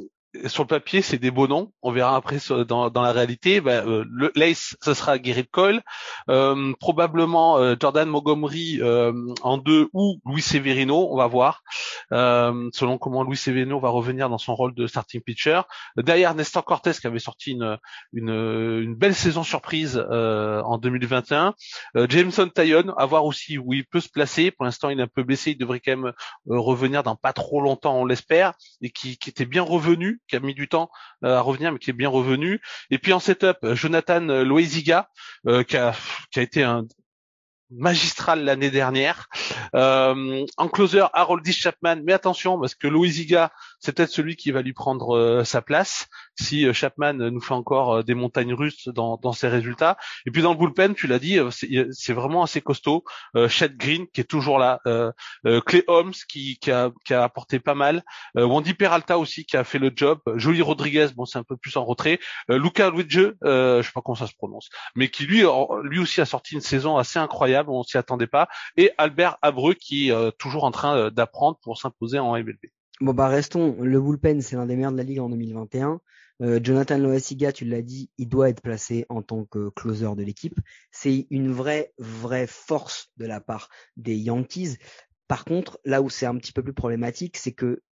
sur 0.46 0.62
le 0.62 0.68
papier, 0.68 1.00
c'est 1.00 1.18
des 1.18 1.30
beaux 1.30 1.48
noms. 1.48 1.72
On 1.82 1.90
verra 1.90 2.16
après 2.16 2.38
dans, 2.66 2.90
dans 2.90 3.02
la 3.02 3.12
réalité. 3.12 3.60
Ben, 3.60 3.86
euh, 3.88 4.04
le 4.10 4.30
l'Ace, 4.34 4.76
ce 4.82 4.92
sera 4.92 5.20
Gerrit 5.20 5.46
Cole, 5.46 5.80
euh, 6.28 6.72
probablement 6.80 7.58
euh, 7.58 7.76
Jordan 7.80 8.08
Montgomery 8.08 8.80
en 9.42 9.58
deux 9.58 9.88
ou 9.94 10.20
Luis 10.26 10.42
Severino. 10.42 11.08
On 11.10 11.16
va 11.16 11.26
voir 11.26 11.62
selon 12.10 12.98
comment 12.98 13.22
Luis 13.22 13.36
Severino 13.36 13.80
va 13.80 13.88
revenir 13.88 14.28
dans 14.28 14.38
son 14.38 14.54
rôle 14.54 14.74
de 14.74 14.86
starting 14.86 15.20
pitcher. 15.22 15.62
Derrière 15.96 16.34
Nestor 16.34 16.64
Cortés 16.64 16.92
qui 16.92 17.06
avait 17.06 17.18
sorti 17.18 17.52
une 17.52 17.78
une, 18.12 18.30
une 18.30 18.94
belle 18.94 19.14
saison 19.14 19.42
surprise 19.42 19.98
en 19.98 20.78
2021. 20.78 21.54
Jameson 22.08 22.48
Tayon, 22.48 22.94
à 22.96 23.06
voir 23.06 23.24
aussi 23.24 23.58
où 23.58 23.72
il 23.72 23.86
peut 23.86 24.00
se 24.00 24.08
placer. 24.08 24.50
Pour 24.50 24.64
l'instant, 24.64 24.90
il 24.90 25.00
est 25.00 25.02
un 25.02 25.08
peu 25.08 25.22
blessé. 25.22 25.52
Il 25.52 25.58
devrait 25.58 25.80
quand 25.80 25.96
même 25.96 26.12
revenir 26.46 27.02
dans 27.02 27.16
pas 27.16 27.32
trop 27.32 27.60
longtemps, 27.60 27.98
on 27.98 28.04
l'espère, 28.04 28.54
et 28.82 28.90
qui, 28.90 29.18
qui 29.18 29.30
était 29.30 29.46
bien 29.46 29.62
revenu 29.62 30.18
qui 30.28 30.36
a 30.36 30.40
mis 30.40 30.54
du 30.54 30.68
temps 30.68 30.90
euh, 31.24 31.36
à 31.36 31.40
revenir, 31.40 31.72
mais 31.72 31.78
qui 31.78 31.90
est 31.90 31.94
bien 31.94 32.08
revenu. 32.08 32.60
Et 32.90 32.98
puis 32.98 33.12
en 33.12 33.20
setup, 33.20 33.56
Jonathan 33.74 34.20
Loiziga, 34.20 35.08
euh, 35.46 35.64
qui 35.64 35.76
a, 35.76 35.94
qui 36.30 36.40
a 36.40 36.42
été 36.42 36.62
un 36.62 36.84
magistral 37.70 38.44
l'année 38.44 38.70
dernière. 38.70 39.28
Euh, 39.74 40.46
en 40.56 40.68
closer, 40.68 41.04
Haroldis 41.12 41.52
Chapman, 41.52 42.00
mais 42.04 42.12
attention 42.12 42.58
parce 42.58 42.74
que 42.74 42.86
Loiziga, 42.86 43.52
c'est 43.80 43.94
peut-être 43.94 44.10
celui 44.10 44.36
qui 44.36 44.50
va 44.50 44.62
lui 44.62 44.72
prendre 44.72 45.16
euh, 45.16 45.44
sa 45.44 45.62
place 45.62 46.08
si 46.34 46.66
euh, 46.66 46.72
Chapman 46.72 47.14
nous 47.14 47.40
fait 47.40 47.54
encore 47.54 47.96
euh, 47.96 48.02
des 48.02 48.14
montagnes 48.14 48.54
russes 48.54 48.88
dans, 48.88 49.32
ses 49.32 49.48
résultats. 49.48 49.96
Et 50.26 50.30
puis 50.30 50.42
dans 50.42 50.52
le 50.52 50.58
bullpen, 50.58 50.94
tu 50.94 51.06
l'as 51.06 51.18
dit, 51.18 51.38
c'est 51.92 52.12
vraiment 52.12 52.42
assez 52.42 52.60
costaud. 52.60 53.04
Chad 53.48 53.76
Green 53.76 54.06
qui 54.08 54.22
est 54.22 54.24
toujours 54.24 54.58
là, 54.58 54.80
Clay 55.66 55.84
Holmes 55.86 56.14
qui, 56.28 56.58
a, 56.70 56.90
qui 57.04 57.14
apporté 57.14 57.58
pas 57.60 57.74
mal, 57.74 58.02
Wandy 58.34 58.74
Peralta 58.74 59.18
aussi 59.18 59.44
qui 59.44 59.56
a 59.56 59.64
fait 59.64 59.78
le 59.78 59.92
job, 59.94 60.20
Jolie 60.36 60.62
Rodriguez, 60.62 61.08
bon 61.14 61.26
c'est 61.26 61.38
un 61.38 61.44
peu 61.44 61.56
plus 61.56 61.76
en 61.76 61.84
retrait, 61.84 62.18
Luca 62.48 62.90
Luigi, 62.90 63.28
je 63.42 63.82
sais 63.84 63.92
pas 63.92 64.00
comment 64.00 64.16
ça 64.16 64.26
se 64.26 64.34
prononce, 64.34 64.70
mais 64.94 65.10
qui 65.10 65.24
lui, 65.24 65.44
lui 65.82 65.98
aussi 65.98 66.20
a 66.20 66.26
sorti 66.26 66.54
une 66.54 66.60
saison 66.60 66.96
assez 66.96 67.18
incroyable, 67.18 67.70
on 67.70 67.82
s'y 67.82 67.98
attendait 67.98 68.26
pas, 68.26 68.48
et 68.76 68.92
Albert 68.98 69.36
Abreu 69.42 69.74
qui 69.74 70.10
est 70.10 70.38
toujours 70.38 70.64
en 70.64 70.70
train 70.70 71.10
d'apprendre 71.10 71.58
pour 71.62 71.78
s'imposer 71.78 72.18
en 72.18 72.32
MLB. 72.32 72.66
Bon 73.00 73.14
bah 73.14 73.28
restons, 73.28 73.80
le 73.80 74.00
bullpen 74.00 74.42
c'est 74.42 74.56
l'un 74.56 74.66
des 74.66 74.74
meilleurs 74.74 74.90
de 74.90 74.96
la 74.96 75.04
ligue 75.04 75.20
en 75.20 75.28
2021. 75.28 76.00
Euh, 76.42 76.58
Jonathan 76.62 76.98
Loasiga, 76.98 77.52
tu 77.52 77.64
l'as 77.64 77.82
dit, 77.82 78.10
il 78.18 78.28
doit 78.28 78.48
être 78.48 78.60
placé 78.60 79.06
en 79.08 79.22
tant 79.22 79.44
que 79.44 79.70
closer 79.70 80.08
de 80.16 80.22
l'équipe. 80.24 80.58
C'est 80.90 81.28
une 81.30 81.52
vraie, 81.52 81.92
vraie 81.98 82.48
force 82.48 83.12
de 83.16 83.26
la 83.26 83.40
part 83.40 83.68
des 83.96 84.16
Yankees. 84.16 84.78
Par 85.28 85.44
contre, 85.44 85.78
là 85.84 86.02
où 86.02 86.10
c'est 86.10 86.26
un 86.26 86.36
petit 86.36 86.52
peu 86.52 86.62
plus 86.62 86.74
problématique, 86.74 87.36
c'est 87.36 87.52
que 87.52 87.82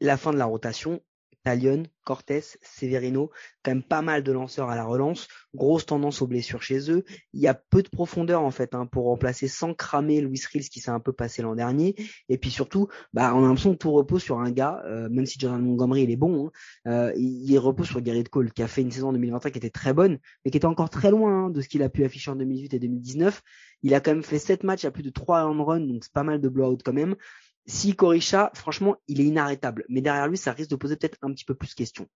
la 0.00 0.16
fin 0.16 0.32
de 0.32 0.38
la 0.38 0.44
rotation, 0.44 1.00
Talion, 1.46 1.84
Cortés, 2.02 2.42
Severino, 2.60 3.30
quand 3.62 3.70
même 3.70 3.84
pas 3.84 4.02
mal 4.02 4.24
de 4.24 4.32
lanceurs 4.32 4.68
à 4.68 4.74
la 4.74 4.82
relance, 4.82 5.28
grosse 5.54 5.86
tendance 5.86 6.20
aux 6.20 6.26
blessures 6.26 6.60
chez 6.60 6.90
eux. 6.90 7.04
Il 7.32 7.40
y 7.40 7.46
a 7.46 7.54
peu 7.54 7.84
de 7.84 7.88
profondeur 7.88 8.42
en 8.42 8.50
fait 8.50 8.74
hein, 8.74 8.86
pour 8.86 9.04
remplacer 9.04 9.46
sans 9.46 9.72
cramer 9.72 10.20
Louis 10.20 10.40
Rills 10.52 10.68
qui 10.68 10.80
s'est 10.80 10.90
un 10.90 10.98
peu 10.98 11.12
passé 11.12 11.42
l'an 11.42 11.54
dernier. 11.54 11.94
Et 12.28 12.36
puis 12.36 12.50
surtout, 12.50 12.88
bah, 13.12 13.32
on 13.36 13.44
a 13.44 13.46
l'impression 13.46 13.74
que 13.74 13.78
tout 13.78 13.92
repose 13.92 14.24
sur 14.24 14.40
un 14.40 14.50
gars, 14.50 14.82
euh, 14.86 15.08
même 15.08 15.24
si 15.24 15.38
Jordan 15.38 15.62
Montgomery 15.62 16.02
il 16.02 16.10
est 16.10 16.16
bon, 16.16 16.48
hein, 16.48 16.50
euh, 16.90 17.12
il, 17.14 17.56
repose 17.60 17.86
sur 17.86 18.00
Garrett 18.00 18.28
Cole 18.28 18.50
qui 18.50 18.64
a 18.64 18.66
fait 18.66 18.82
une 18.82 18.90
saison 18.90 19.12
2021 19.12 19.52
qui 19.52 19.58
était 19.58 19.70
très 19.70 19.92
bonne, 19.92 20.18
mais 20.44 20.50
qui 20.50 20.56
était 20.56 20.66
encore 20.66 20.90
très 20.90 21.12
loin 21.12 21.44
hein, 21.44 21.50
de 21.50 21.60
ce 21.60 21.68
qu'il 21.68 21.84
a 21.84 21.88
pu 21.88 22.04
afficher 22.04 22.32
en 22.32 22.36
2018 22.36 22.74
et 22.74 22.78
2019. 22.80 23.40
Il 23.84 23.94
a 23.94 24.00
quand 24.00 24.10
même 24.10 24.24
fait 24.24 24.40
7 24.40 24.64
matchs 24.64 24.84
à 24.84 24.90
plus 24.90 25.04
de 25.04 25.10
3 25.10 25.46
on 25.46 25.64
run, 25.64 25.80
donc 25.82 26.02
c'est 26.02 26.12
pas 26.12 26.24
mal 26.24 26.40
de 26.40 26.48
blowout 26.48 26.78
quand 26.84 26.92
même 26.92 27.14
si 27.66 27.96
Corisha, 27.96 28.50
franchement, 28.54 28.96
il 29.08 29.20
est 29.20 29.24
inarrêtable. 29.24 29.84
Mais 29.88 30.00
derrière 30.00 30.28
lui, 30.28 30.36
ça 30.36 30.52
risque 30.52 30.70
de 30.70 30.76
poser 30.76 30.96
peut-être 30.96 31.18
un 31.22 31.32
petit 31.32 31.44
peu 31.44 31.54
plus 31.54 31.70
de 31.70 31.74
questions. 31.74 32.08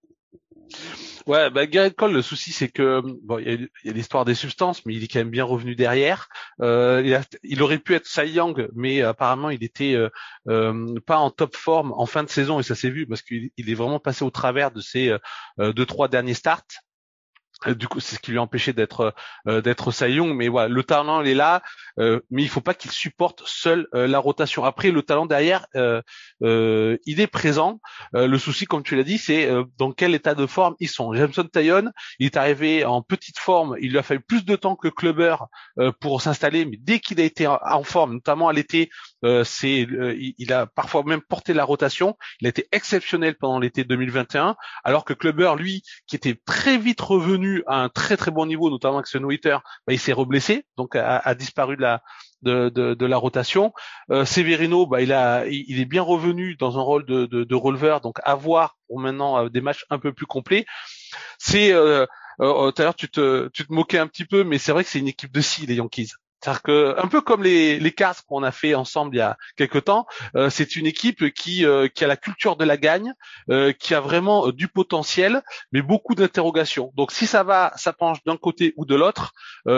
Ouais, 1.27 1.51
bah 1.51 1.67
Garrett 1.67 1.95
Cole, 1.95 2.13
le 2.13 2.23
souci 2.23 2.53
c'est 2.53 2.69
que 2.69 3.03
bon, 3.25 3.39
il 3.39 3.69
y 3.85 3.89
a, 3.89 3.93
l'histoire 3.93 4.25
des 4.25 4.35
substances, 4.35 4.87
mais 4.87 4.95
il 4.95 5.05
est 5.05 5.09
quand 5.09 5.19
même 5.19 5.31
bien 5.31 5.45
revenu 5.45 5.75
derrière. 5.75 6.29
Euh, 6.61 7.23
il, 7.43 7.63
aurait 7.63 7.79
pu 7.79 7.95
être 7.95 8.07
Cy 8.07 8.29
Young, 8.29 8.69
mais 8.75 9.03
apparemment 9.03 9.51
il 9.51 9.63
était 9.65 9.95
euh, 9.95 10.09
euh, 10.49 10.95
pas 11.07 11.19
en 11.19 11.31
top 11.31 11.57
forme 11.57 11.93
en 11.93 12.07
fin 12.07 12.23
de 12.23 12.31
saison 12.31 12.61
et 12.61 12.63
ça 12.63 12.75
s'est 12.75 12.91
vu 12.91 13.07
parce 13.07 13.23
qu'il 13.23 13.51
est 13.57 13.75
vraiment 13.75 14.01
passé 14.01 14.25
au 14.25 14.31
travers 14.31 14.71
de 14.71 14.81
ses 14.81 15.15
deux 15.59 15.87
trois 15.87 16.09
derniers 16.09 16.35
starts. 16.35 16.65
Euh, 17.67 17.75
du 17.75 17.89
coup, 17.89 18.01
c'est 18.01 18.17
ce 18.17 18.21
qui 18.21 18.31
lui 18.31 18.39
a 18.39 18.43
empêché 18.43 18.73
d'être 18.73 19.15
euh, 19.47 19.61
d'être 19.61 19.91
Young, 20.07 20.35
mais 20.35 20.49
voilà, 20.49 20.69
le 20.69 20.83
talent 20.83 21.21
il 21.23 21.29
est 21.29 21.35
là, 21.35 21.63
euh, 21.99 22.21
mais 22.31 22.43
il 22.43 22.49
faut 22.49 22.61
pas 22.61 22.75
qu'il 22.75 22.91
supporte 22.91 23.43
seul 23.47 23.87
euh, 23.95 24.07
la 24.07 24.19
rotation. 24.19 24.65
Après, 24.65 24.91
le 24.91 25.03
talent 25.03 25.27
derrière, 25.27 25.67
il 25.75 27.21
est 27.21 27.27
présent. 27.27 27.81
le 28.13 28.39
souci, 28.39 28.67
comme 28.67 28.83
tu 28.83 28.97
l'as 28.97 29.03
dit, 29.03 29.19
c'est 29.19 29.51
dans 29.79 29.93
quel 29.93 30.15
état 30.15 30.35
de 30.35 30.47
forme 30.47 30.75
ils 30.81 30.89
sont. 30.89 31.13
Jameson 31.13 31.45
Tayon, 31.45 31.91
il 32.19 32.27
est 32.27 32.37
arrivé 32.37 32.85
en 32.85 33.03
petite 33.03 33.39
forme, 33.39 33.77
il 33.81 33.91
lui 33.91 33.99
a 33.99 34.03
fallu 34.03 34.21
plus 34.21 34.45
de 34.45 34.57
temps 34.57 34.77
que 34.77 34.89
Clubber 34.89 35.37
pour 36.01 36.23
s'installer, 36.23 36.65
mais 36.65 36.79
dès 36.81 37.01
qu'il 37.01 37.21
a 37.21 37.25
été 37.25 37.47
en, 37.47 37.83
forme, 37.83 38.15
notamment 38.15 38.49
à 38.49 38.53
l'été, 38.53 38.91
c'est 39.45 39.87
il, 40.39 40.53
a 40.53 40.67
parfois 40.67 41.03
même 41.05 41.23
porté 41.23 41.53
la 41.53 41.65
rotation. 41.65 42.17
Il 42.41 42.47
a 42.47 42.51
été 42.51 42.67
exceptionnel 42.73 43.37
pendant 43.37 43.59
l'été 43.59 43.85
2021, 43.85 44.57
alors 44.85 45.05
que 45.05 45.13
Clubber, 45.13 45.55
lui, 45.57 45.83
qui 46.07 46.17
était 46.17 46.39
très 46.45 46.79
vite 46.79 47.01
revenu 47.01 47.50
à 47.67 47.77
un 47.77 47.89
très 47.89 48.17
très 48.17 48.31
bon 48.31 48.47
niveau, 48.47 48.71
notamment 48.71 48.97
avec 48.97 49.07
ce 49.07 49.19
Noiter, 49.19 49.59
bah, 49.87 49.93
il 49.93 49.99
s'est 49.99 50.13
reblessé, 50.13 50.65
donc 50.77 50.97
a, 50.97 51.35
disparu 51.35 51.77
de 51.77 51.83
la 51.83 52.03
de, 52.43 53.05
la 53.05 53.17
rotation. 53.17 53.73
Euh, 54.11 54.25
Severino, 54.25 54.87
bah, 54.87 55.03
il 55.03 55.13
a 55.13 55.47
il, 55.47 55.81
est 55.81 55.85
bien 55.85 56.03
revenu 56.03 56.57
dans 56.57 56.79
un 56.79 56.83
rôle 56.83 57.05
de, 57.07 57.27
de, 57.27 57.55
releveur, 57.55 58.01
donc 58.01 58.19
à 58.25 58.35
voir 58.35 58.77
pour 58.89 59.01
maintenant 59.01 59.45
euh, 59.45 59.49
des 59.49 59.61
matchs 59.61 59.85
un 59.91 59.99
peu 59.99 60.13
plus 60.13 60.27
complets. 60.27 60.67
C'est 61.39 61.73
euh, 61.73 62.07
tout 62.39 62.75
à 62.79 62.83
l'heure 62.83 62.95
tu 62.95 63.09
te 63.09 63.49
tu 63.49 63.67
te 63.67 63.73
moquais 63.73 63.99
un 63.99 64.07
petit 64.07 64.25
peu, 64.25 64.45
mais 64.45 64.59
c'est 64.59 64.73
vrai 64.73 64.85
que 64.85 64.91
c'est 64.91 64.99
une 64.99 65.09
équipe 65.09 65.33
de 65.33 65.41
six 65.41 65.67
les 65.67 65.75
Yankees. 65.75 66.13
C'est-à-dire 66.43 66.63
que 66.63 66.95
un 66.99 67.09
peu 67.09 67.21
comme 67.21 67.43
les 67.43 67.79
les 67.79 67.93
Cars 67.93 68.25
qu'on 68.27 68.43
a 68.43 68.51
fait 68.51 68.75
ensemble 68.75 69.15
il 69.15 69.19
y 69.19 69.23
a 69.23 69.37
quelques 69.57 69.85
temps, 69.85 70.07
euh, 70.37 70.51
c'est 70.51 70.77
une 70.77 70.87
équipe 70.87 71.31
qui 71.33 71.65
euh, 71.65 71.89
qui 71.89 72.05
a 72.05 72.07
la 72.07 72.17
culture 72.17 72.57
de 72.57 72.65
la 72.65 72.77
gagne, 72.77 73.13
euh, 73.51 73.73
qui 73.73 73.95
a 73.95 74.01
vraiment 74.01 74.49
du 74.51 74.69
potentiel, 74.69 75.43
mais 75.73 75.83
beaucoup 75.83 76.15
d'interrogations. 76.15 76.93
Donc 76.97 77.13
si 77.13 77.27
ça 77.27 77.43
va, 77.43 77.73
ça 77.77 77.93
penche 77.93 78.23
d'un 78.25 78.37
côté 78.37 78.73
ou 78.77 78.85
de 78.85 78.95
l'autre, 78.95 79.33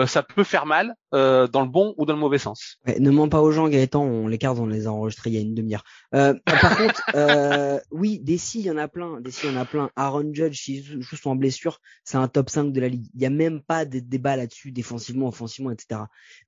ça 0.07 0.23
peut 0.23 0.43
faire 0.43 0.65
mal 0.65 0.95
dans 1.11 1.61
le 1.61 1.67
bon 1.67 1.93
ou 1.97 2.05
dans 2.05 2.13
le 2.13 2.19
mauvais 2.19 2.37
sens. 2.37 2.77
ne 2.87 3.11
mens 3.11 3.29
pas 3.29 3.41
aux 3.41 3.51
gens, 3.51 3.67
Gaëtan. 3.67 4.03
On, 4.03 4.27
les 4.27 4.37
Cars 4.37 4.59
on 4.59 4.65
les 4.65 4.87
a 4.87 4.91
enregistrés 4.91 5.29
il 5.29 5.35
y 5.35 5.37
a 5.37 5.41
une 5.41 5.53
demi-heure. 5.53 5.83
par 6.11 6.35
contre, 6.77 7.81
oui, 7.91 8.19
des 8.19 8.39
il 8.55 8.61
y 8.61 8.71
en 8.71 8.77
a 8.77 8.87
plein. 8.87 9.21
Des 9.21 9.31
il 9.43 9.51
y 9.51 9.55
en 9.55 9.59
a 9.59 9.65
plein. 9.65 9.89
Aaron 9.95 10.33
Judge, 10.33 10.59
s'il 10.59 11.01
joue 11.01 11.17
en 11.25 11.35
blessure, 11.35 11.79
c'est 12.03 12.17
un 12.17 12.27
top 12.27 12.49
5 12.49 12.71
de 12.71 12.81
la 12.81 12.87
ligue. 12.87 13.07
Il 13.13 13.21
y 13.21 13.25
a 13.25 13.29
même 13.29 13.61
pas 13.61 13.85
de 13.85 13.99
débat 13.99 14.35
là-dessus, 14.35 14.71
défensivement, 14.71 15.27
offensivement, 15.27 15.71
etc. 15.71 16.01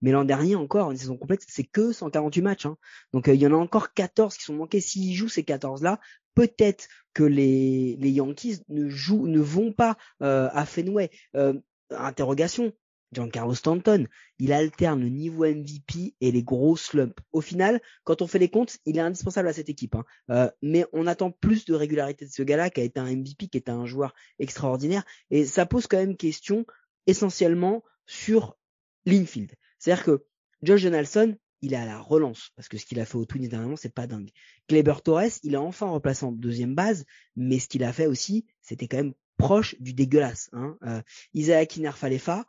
Mais 0.05 0.12
l'an 0.12 0.24
dernier 0.24 0.53
encore, 0.55 0.91
une 0.91 0.97
saison 0.97 1.17
complète, 1.17 1.43
c'est 1.47 1.63
que 1.63 1.91
148 1.91 2.41
matchs. 2.43 2.67
Hein. 2.67 2.77
Donc 3.12 3.27
euh, 3.27 3.33
il 3.33 3.41
y 3.41 3.47
en 3.47 3.53
a 3.53 3.55
encore 3.55 3.91
14 3.91 4.38
qui 4.38 4.43
sont 4.43 4.53
manqués. 4.53 4.79
S'ils 4.79 5.15
jouent 5.15 5.29
ces 5.29 5.41
14-là, 5.41 6.00
peut-être 6.35 6.88
que 7.15 7.24
les, 7.24 7.97
Yankees 8.00 8.59
ne 8.69 8.88
jouent, 8.88 9.25
ne 9.25 9.39
vont 9.39 9.74
pas 9.74 9.97
euh, 10.21 10.47
à 10.53 10.67
Fenway. 10.67 11.09
Euh, 11.35 11.55
interrogation. 11.89 12.71
Giancarlo 13.13 13.55
Stanton, 13.55 14.05
il 14.38 14.53
alterne 14.53 15.01
le 15.01 15.09
niveau 15.09 15.45
MVP 15.45 16.15
et 16.21 16.31
les 16.31 16.43
gros 16.43 16.75
slumps. 16.75 17.19
Au 17.31 17.41
final, 17.41 17.81
quand 18.03 18.21
on 18.21 18.27
fait 18.27 18.39
les 18.39 18.50
comptes, 18.50 18.77
il 18.85 18.97
est 18.97 19.01
indispensable 19.01 19.47
à 19.47 19.53
cette 19.53 19.69
équipe. 19.69 19.95
Hein. 19.95 20.51
mais 20.62 20.85
on 20.91 21.07
attend 21.07 21.31
plus 21.31 21.65
de 21.65 21.74
régularité 21.74 22.25
de 22.25 22.31
ce 22.31 22.43
gars-là, 22.43 22.69
qui 22.69 22.81
a 22.81 22.83
été 22.83 23.00
un 23.00 23.05
MVP, 23.05 23.47
qui 23.47 23.57
est 23.57 23.69
un 23.69 23.85
joueur 23.85 24.13
extraordinaire. 24.38 25.03
Et 25.31 25.45
ça 25.45 25.65
pose 25.65 25.88
quand 25.88 25.97
même 25.97 26.17
question 26.17 26.65
essentiellement 27.07 27.83
sur 28.05 28.57
l'infield. 29.05 29.55
C'est-à-dire 29.79 30.03
que 30.03 30.25
Josh 30.63 30.84
Donaldson, 30.84 31.36
il 31.62 31.74
est 31.74 31.77
à 31.77 31.86
la 31.86 32.00
relance, 32.00 32.51
parce 32.55 32.67
que 32.67 32.77
ce 32.77 32.86
qu'il 32.86 33.00
a 33.00 33.05
fait 33.05 33.17
au 33.17 33.25
Twins 33.25 33.48
dernièrement, 33.48 33.75
c'est 33.75 33.94
pas 33.94 34.08
dingue. 34.08 34.29
Kleber 34.67 34.96
Torres, 35.03 35.39
il 35.44 35.55
a 35.55 35.62
enfin 35.62 35.89
replacé 35.89 36.25
en 36.25 36.32
deuxième 36.32 36.75
base, 36.75 37.05
mais 37.36 37.60
ce 37.60 37.67
qu'il 37.67 37.84
a 37.84 37.94
fait 37.94 38.08
aussi, 38.08 38.46
c'était 38.62 38.88
quand 38.88 38.98
même 38.98 39.13
proche 39.38 39.75
du 39.79 39.94
dégueulasse. 39.94 40.50
Hein. 40.53 40.77
Euh, 40.86 41.01
Isaac 41.34 41.75
Inerfalefa, 41.77 42.46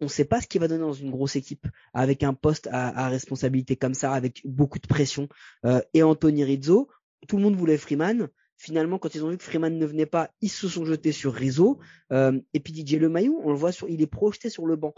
on 0.00 0.04
ne 0.04 0.10
sait 0.10 0.24
pas 0.24 0.40
ce 0.40 0.46
qu'il 0.46 0.60
va 0.60 0.68
donner 0.68 0.82
dans 0.82 0.92
une 0.92 1.10
grosse 1.10 1.36
équipe, 1.36 1.66
avec 1.92 2.22
un 2.22 2.34
poste 2.34 2.68
à, 2.70 3.08
responsabilité 3.08 3.76
comme 3.76 3.94
ça, 3.94 4.12
avec 4.12 4.42
beaucoup 4.44 4.78
de 4.78 4.86
pression. 4.86 5.28
Euh, 5.64 5.80
et 5.94 6.02
Anthony 6.02 6.44
Rizzo, 6.44 6.88
tout 7.26 7.36
le 7.36 7.42
monde 7.42 7.56
voulait 7.56 7.78
Freeman. 7.78 8.28
Finalement, 8.56 8.98
quand 8.98 9.14
ils 9.14 9.24
ont 9.24 9.30
vu 9.30 9.38
que 9.38 9.44
Freeman 9.44 9.76
ne 9.76 9.86
venait 9.86 10.06
pas, 10.06 10.30
ils 10.40 10.50
se 10.50 10.68
sont 10.68 10.84
jetés 10.84 11.12
sur 11.12 11.32
Rizzo. 11.32 11.78
Euh, 12.12 12.40
et 12.54 12.60
puis 12.60 12.74
DJ 12.74 12.94
Lemayou, 12.94 13.40
on 13.44 13.50
le 13.50 13.56
voit 13.56 13.72
sur, 13.72 13.88
il 13.88 14.02
est 14.02 14.06
projeté 14.06 14.50
sur 14.50 14.66
le 14.66 14.76
banc. 14.76 14.94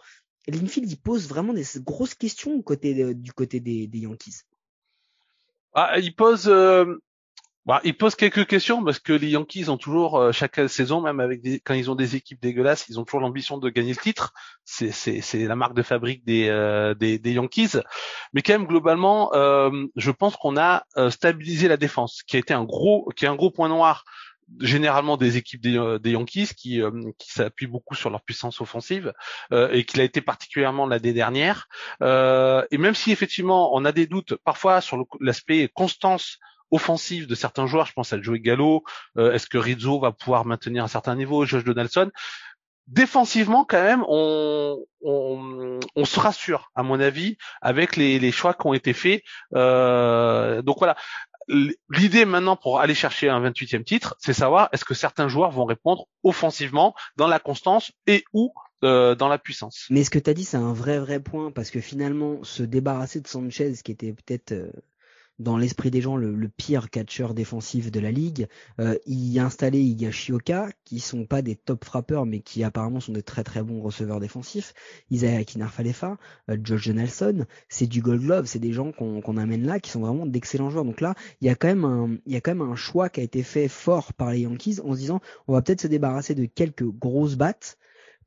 Linfield, 0.50 0.90
il 0.90 0.98
pose 0.98 1.28
vraiment 1.28 1.52
des 1.52 1.64
grosses 1.78 2.14
questions 2.14 2.56
du 2.56 2.62
côté 3.32 3.60
des, 3.60 3.98
Yankees. 3.98 4.42
Ah, 5.74 5.98
il 5.98 6.14
pose, 6.14 6.48
euh, 6.48 6.96
bah, 7.64 7.80
il 7.84 7.96
pose 7.96 8.16
quelques 8.16 8.46
questions 8.46 8.82
parce 8.82 8.98
que 8.98 9.12
les 9.12 9.28
Yankees 9.28 9.68
ont 9.68 9.76
toujours 9.76 10.18
euh, 10.18 10.32
chaque 10.32 10.68
saison, 10.68 11.00
même 11.00 11.20
avec 11.20 11.42
des, 11.42 11.60
quand 11.60 11.74
ils 11.74 11.90
ont 11.90 11.94
des 11.94 12.16
équipes 12.16 12.40
dégueulasses, 12.42 12.88
ils 12.88 12.98
ont 12.98 13.04
toujours 13.04 13.20
l'ambition 13.20 13.58
de 13.58 13.70
gagner 13.70 13.92
le 13.92 13.96
titre. 13.96 14.32
C'est 14.64 14.90
c'est 14.92 15.46
la 15.46 15.56
marque 15.56 15.74
de 15.74 15.82
fabrique 15.82 16.24
des, 16.24 16.48
euh, 16.48 16.94
des, 16.94 17.18
des 17.18 17.32
Yankees. 17.32 17.76
Mais 18.32 18.42
quand 18.42 18.54
même 18.54 18.66
globalement, 18.66 19.30
je 19.32 20.10
pense 20.10 20.36
qu'on 20.36 20.56
a 20.56 20.84
stabilisé 21.10 21.68
la 21.68 21.76
défense, 21.76 22.22
qui 22.24 22.36
a 22.36 22.40
été 22.40 22.52
un 22.52 22.64
gros 22.64 23.08
qui 23.14 23.24
est 23.24 23.28
un 23.28 23.36
gros 23.36 23.50
point 23.50 23.68
noir 23.68 24.04
généralement 24.60 25.16
des 25.16 25.36
équipes 25.36 25.60
des, 25.60 25.98
des 26.00 26.10
Yankees 26.12 26.48
qui, 26.56 26.80
qui 27.18 27.32
s'appuient 27.32 27.66
beaucoup 27.66 27.94
sur 27.94 28.10
leur 28.10 28.22
puissance 28.22 28.60
offensive 28.60 29.12
et 29.52 29.84
qu'il 29.84 30.00
a 30.00 30.04
été 30.04 30.20
particulièrement 30.20 30.86
l'année 30.86 31.12
dernière. 31.12 31.68
et 32.00 32.78
même 32.78 32.94
si 32.94 33.12
effectivement 33.12 33.74
on 33.74 33.84
a 33.84 33.92
des 33.92 34.06
doutes 34.06 34.34
parfois 34.44 34.80
sur 34.80 35.04
l'aspect 35.20 35.68
constance 35.72 36.38
offensive 36.72 37.26
de 37.26 37.34
certains 37.34 37.66
joueurs, 37.66 37.86
je 37.86 37.92
pense 37.92 38.12
à 38.12 38.20
Joey 38.20 38.40
Gallo, 38.40 38.84
est-ce 39.18 39.46
que 39.46 39.58
Rizzo 39.58 40.00
va 40.00 40.12
pouvoir 40.12 40.44
maintenir 40.44 40.84
un 40.84 40.88
certain 40.88 41.14
niveau, 41.14 41.44
Josh 41.44 41.64
Donaldson 41.64 42.10
défensivement 42.90 43.64
quand 43.64 43.82
même 43.82 44.04
on, 44.08 44.84
on, 45.02 46.04
se 46.04 46.18
rassure 46.18 46.70
à 46.74 46.82
mon 46.82 46.98
avis 46.98 47.36
avec 47.62 47.96
les, 47.96 48.18
les 48.18 48.32
choix 48.32 48.52
qui 48.52 48.66
ont 48.66 48.74
été 48.74 48.92
faits 48.92 49.22
euh, 49.54 50.60
donc 50.62 50.78
voilà 50.78 50.96
l'idée 51.88 52.24
maintenant 52.24 52.56
pour 52.56 52.80
aller 52.80 52.94
chercher 52.94 53.28
un 53.28 53.40
28e 53.40 53.84
titre 53.84 54.16
c'est 54.18 54.32
savoir 54.32 54.68
est-ce 54.72 54.84
que 54.84 54.94
certains 54.94 55.28
joueurs 55.28 55.50
vont 55.50 55.64
répondre 55.64 56.06
offensivement 56.22 56.94
dans 57.16 57.26
la 57.26 57.38
constance 57.38 57.92
et 58.06 58.24
ou 58.32 58.52
euh, 58.82 59.14
dans 59.14 59.28
la 59.28 59.36
puissance. 59.36 59.86
Mais 59.90 60.04
ce 60.04 60.10
que 60.10 60.18
tu 60.18 60.30
as 60.30 60.32
dit, 60.32 60.44
c'est 60.44 60.56
un 60.56 60.72
vrai 60.72 60.98
vrai 60.98 61.20
point? 61.20 61.50
Parce 61.50 61.70
que 61.70 61.80
finalement, 61.80 62.42
se 62.44 62.62
débarrasser 62.62 63.20
de 63.20 63.28
Sanchez, 63.28 63.74
qui 63.84 63.92
était 63.92 64.14
peut-être 64.14 64.52
euh, 64.52 64.72
dans 65.40 65.56
l'esprit 65.56 65.90
des 65.90 66.02
gens 66.02 66.16
le, 66.16 66.48
pire 66.48 66.90
catcheur 66.90 67.32
défensif 67.32 67.90
de 67.90 67.98
la 67.98 68.10
ligue, 68.10 68.46
euh, 68.78 68.96
y 69.06 69.38
installer 69.38 69.80
Higashioka, 69.80 70.68
qui 70.84 71.00
sont 71.00 71.24
pas 71.24 71.40
des 71.40 71.56
top 71.56 71.84
frappeurs, 71.84 72.26
mais 72.26 72.40
qui 72.40 72.62
apparemment 72.62 73.00
sont 73.00 73.12
de 73.12 73.20
très 73.20 73.42
très 73.42 73.62
bons 73.62 73.80
receveurs 73.80 74.20
défensifs, 74.20 74.74
Isaiah 75.10 75.42
Kinarfalefa, 75.44 76.18
euh, 76.50 76.58
George 76.62 76.90
Nelson, 76.90 77.46
c'est 77.70 77.86
du 77.86 78.02
Gold 78.02 78.20
Glove, 78.20 78.46
c'est 78.46 78.58
des 78.58 78.72
gens 78.72 78.92
qu'on 78.92 79.36
amène 79.38 79.64
là, 79.66 79.80
qui 79.80 79.90
sont 79.90 80.00
vraiment 80.00 80.26
d'excellents 80.26 80.68
joueurs. 80.68 80.84
Donc 80.84 81.00
là, 81.00 81.14
il 81.40 81.46
y 81.46 81.50
a 81.50 81.54
quand 81.54 81.68
même 81.68 81.84
un, 81.86 82.18
il 82.26 82.34
y 82.34 82.36
a 82.36 82.42
quand 82.42 82.54
même 82.54 82.68
un 82.68 82.76
choix 82.76 83.08
qui 83.08 83.20
a 83.20 83.22
été 83.22 83.42
fait 83.42 83.68
fort 83.68 84.12
par 84.12 84.32
les 84.32 84.40
Yankees 84.40 84.78
en 84.84 84.92
se 84.92 84.98
disant, 84.98 85.20
on 85.48 85.54
va 85.54 85.62
peut-être 85.62 85.80
se 85.80 85.86
débarrasser 85.86 86.34
de 86.34 86.44
quelques 86.44 86.84
grosses 86.84 87.36
battes 87.36 87.78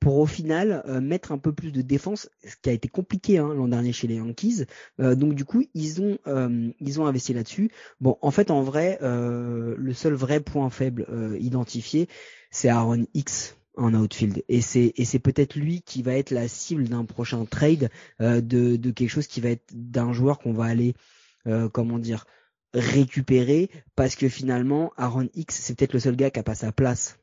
pour 0.04 0.20
au 0.20 0.26
final 0.26 0.84
euh, 0.86 1.00
mettre 1.00 1.32
un 1.32 1.38
peu 1.38 1.54
plus 1.54 1.72
de 1.72 1.82
défense, 1.82 2.30
ce 2.44 2.56
qui 2.62 2.70
a 2.70 2.74
été 2.74 2.90
compliqué 2.90 3.38
hein, 3.38 3.54
l'an 3.54 3.70
dernier 3.70 3.94
chez 3.94 4.08
les 4.08 4.16
Yankees. 4.16 4.66
Euh, 5.00 5.16
donc 5.16 5.34
du 5.34 5.46
coup, 5.46 5.64
ils 5.74 6.02
ont 6.02 6.18
euh, 6.28 6.70
ils 6.82 7.00
ont 7.00 7.08
investi 7.08 7.34
là-dessus. 7.34 7.72
Bon, 8.02 8.18
en 8.22 8.30
fait, 8.30 8.52
en 8.52 8.64
vrai, 8.64 9.00
le 9.02 9.94
seul 9.94 10.14
vrai 10.14 10.42
point 10.42 10.70
faible 10.70 11.08
identifié, 11.40 12.10
c'est 12.52 12.68
Aaron 12.68 13.06
X 13.14 13.56
en 13.78 13.94
outfield 13.94 14.44
et 14.50 14.62
c'est 14.62 14.94
et 14.98 15.06
c'est 15.06 15.20
peut-être 15.20 15.56
lui 15.56 15.82
qui 15.82 16.04
va 16.04 16.14
être 16.14 16.32
la 16.32 16.48
cible 16.48 16.88
d'un 16.90 17.06
prochain 17.06 17.46
trade 17.46 17.90
de 18.20 18.42
de 18.76 18.92
quelque 18.92 19.10
chose 19.10 19.28
qui 19.28 19.42
va 19.42 19.50
être 19.50 19.66
d'un 19.74 20.14
joueur 20.14 20.40
qu'on 20.40 20.54
va 20.54 20.66
aller 20.66 20.94
comment 21.72 21.98
dire 21.98 22.26
récupérer 22.74 23.70
parce 23.96 24.16
que 24.16 24.30
finalement 24.30 24.92
Aaron 24.98 25.30
X 25.34 25.60
c'est 25.62 25.76
peut-être 25.76 25.94
le 25.94 26.00
seul 26.00 26.16
gars 26.16 26.30
qui 26.30 26.40
a 26.40 26.44
pas 26.44 26.56
sa 26.56 26.72
place 26.72 27.18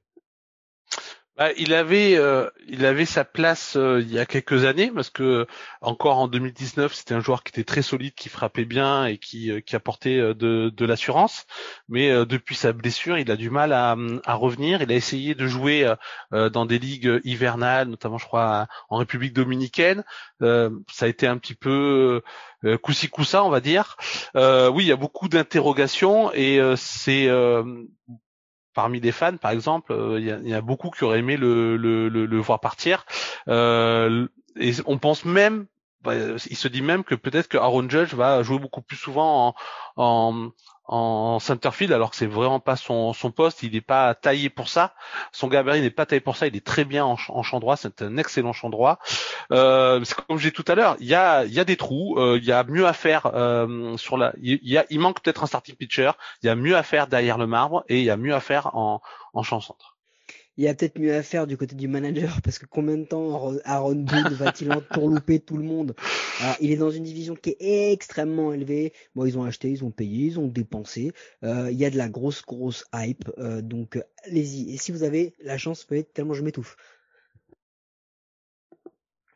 bah, 1.41 1.53
il 1.57 1.73
avait, 1.73 2.19
euh, 2.19 2.51
il 2.69 2.85
avait 2.85 3.07
sa 3.07 3.25
place 3.25 3.75
euh, 3.75 4.03
il 4.03 4.13
y 4.13 4.19
a 4.19 4.27
quelques 4.27 4.67
années 4.67 4.91
parce 4.95 5.09
que 5.09 5.47
encore 5.81 6.19
en 6.19 6.29
2019, 6.29 6.93
c'était 6.93 7.15
un 7.15 7.21
joueur 7.21 7.43
qui 7.43 7.49
était 7.49 7.65
très 7.65 7.81
solide, 7.81 8.13
qui 8.13 8.29
frappait 8.29 8.67
bien 8.67 9.07
et 9.07 9.17
qui, 9.17 9.51
euh, 9.51 9.61
qui 9.63 9.75
apportait 9.75 10.19
de, 10.19 10.69
de 10.69 10.85
l'assurance. 10.85 11.47
Mais 11.89 12.11
depuis 12.27 12.55
sa 12.55 12.75
blessure, 12.75 13.17
il 13.17 13.31
a 13.31 13.37
du 13.37 13.49
mal 13.49 13.73
à, 13.73 13.97
à 14.27 14.35
revenir. 14.35 14.83
Il 14.83 14.93
a 14.93 14.95
essayé 14.95 15.35
de 15.35 15.47
jouer 15.47 15.91
dans 16.31 16.67
des 16.67 16.79
ligues 16.79 17.21
hivernales, 17.25 17.89
notamment, 17.89 18.19
je 18.19 18.27
crois, 18.27 18.67
en 18.91 18.99
République 18.99 19.33
dominicaine. 19.33 20.05
ça 20.41 20.71
a 21.01 21.07
été 21.07 21.27
un 21.27 21.39
petit 21.39 21.55
peu 21.55 22.23
euh, 22.65 22.79
coussi 22.79 23.09
coussa, 23.09 23.45
on 23.45 23.51
va 23.51 23.61
dire. 23.61 23.97
oui, 24.35 24.85
il 24.85 24.89
y 24.89 24.93
a 24.93 24.97
beaucoup 24.97 25.29
d'interrogations 25.29 26.33
et 26.35 26.61
c'est 26.77 27.29
parmi 28.75 29.01
les 29.01 29.13
fans, 29.13 29.37
par 29.37 29.51
exemple, 29.51 29.93
euh, 29.93 30.21
il 30.21 30.49
y, 30.49 30.55
a, 30.55 30.61
beaucoup 30.61 30.91
qui 30.91 31.05
auraient 31.05 31.19
aimé 31.19 31.37
le, 31.37 32.41
voir 32.41 32.61
partir. 32.61 33.05
Euh, 33.49 34.29
et 34.57 34.73
on 34.87 34.99
pense 34.99 35.25
même, 35.25 35.67
bah, 36.03 36.15
il 36.15 36.57
se 36.57 36.69
dit 36.69 36.83
même 36.83 37.05
que 37.05 37.15
peut-être 37.15 37.49
que 37.49 37.59
Aaron 37.59 37.89
Judge 37.89 38.15
va 38.15 38.43
jouer 38.43 38.59
beaucoup 38.59 38.83
plus 38.83 38.97
souvent 38.97 39.49
en, 39.49 39.55
en, 39.97 40.51
en 40.91 41.39
centerfield 41.39 41.93
alors 41.93 42.11
que 42.11 42.17
c'est 42.17 42.27
vraiment 42.27 42.59
pas 42.59 42.75
son, 42.75 43.13
son 43.13 43.31
poste, 43.31 43.63
il 43.63 43.73
n'est 43.73 43.81
pas 43.81 44.15
taillé 44.15 44.51
pour 44.51 44.69
ça. 44.69 44.93
Son 45.31 45.47
gabarit 45.47 45.81
n'est 45.81 45.91
pas 45.91 46.05
taillé 46.05 46.21
pour 46.21 46.37
ça, 46.37 46.49
il 46.49 46.57
est 46.57 46.67
très 46.67 46.85
bien 46.85 47.05
en, 47.05 47.17
en 47.29 47.43
champ 47.45 47.61
droit, 47.61 47.77
c'est 47.77 48.03
un 48.03 48.17
excellent 48.17 48.53
champ 48.53 48.71
droit. 48.71 48.99
Euh, 49.53 50.03
comme 50.27 50.39
j'ai 50.39 50.51
tout 50.51 50.65
à 50.67 50.75
l'heure, 50.75 50.97
il 50.99 51.07
y 51.07 51.15
a, 51.15 51.45
il 51.45 51.53
y 51.53 51.61
a 51.61 51.65
des 51.65 51.77
trous, 51.77 52.19
euh, 52.19 52.39
il 52.43 52.45
y 52.45 52.53
a 52.53 52.65
mieux 52.65 52.87
à 52.87 52.93
faire 52.93 53.27
euh, 53.35 53.97
sur 53.97 54.17
la, 54.17 54.33
il, 54.43 54.59
y 54.63 54.79
a, 54.79 54.85
il 54.91 54.99
manque 54.99 55.23
peut-être 55.23 55.45
un 55.45 55.47
starting 55.47 55.77
pitcher, 55.77 56.11
il 56.43 56.47
y 56.47 56.51
a 56.51 56.57
mieux 56.57 56.77
à 56.77 56.83
faire 56.83 57.07
derrière 57.07 57.39
le 57.39 57.47
marbre 57.47 57.85
et 57.89 58.01
il 58.01 58.05
y 58.05 58.11
a 58.11 58.17
mieux 58.17 58.35
à 58.35 58.41
faire 58.41 58.75
en, 58.75 59.01
en 59.33 59.43
champ 59.45 59.61
centre 59.61 59.97
il 60.61 60.65
y 60.65 60.69
a 60.69 60.75
peut-être 60.75 60.99
mieux 60.99 61.15
à 61.15 61.23
faire 61.23 61.47
du 61.47 61.57
côté 61.57 61.75
du 61.75 61.89
manager 61.89 62.43
parce 62.43 62.59
que 62.59 62.67
combien 62.67 62.99
de 62.99 63.07
temps 63.07 63.55
Aaron 63.65 63.95
Boone 63.95 64.29
va-t-il 64.35 64.71
entourlouper 64.71 65.41
tout 65.41 65.57
le 65.57 65.65
monde? 65.65 65.95
Alors, 66.39 66.57
Il 66.61 66.71
est 66.71 66.77
dans 66.77 66.91
une 66.91 67.05
division 67.05 67.35
qui 67.35 67.57
est 67.59 67.93
extrêmement 67.95 68.53
élevée. 68.53 68.93
Bon, 69.15 69.25
ils 69.25 69.39
ont 69.39 69.45
acheté, 69.45 69.71
ils 69.71 69.83
ont 69.85 69.91
payé, 69.91 70.27
ils 70.27 70.39
ont 70.39 70.49
dépensé. 70.49 71.13
Euh, 71.45 71.71
il 71.73 71.79
y 71.79 71.87
a 71.87 71.91
de 71.91 71.97
la 71.97 72.11
grosse 72.11 72.43
grosse 72.45 72.85
hype, 72.95 73.31
euh, 73.39 73.63
donc 73.63 73.99
allez-y. 74.27 74.75
Et 74.75 74.77
si 74.77 74.93
vous 74.93 75.03
avez 75.03 75.33
la 75.43 75.57
chance, 75.57 75.85
peut-être 75.85 76.13
tellement 76.13 76.35
je 76.35 76.43
m'étouffe 76.43 76.77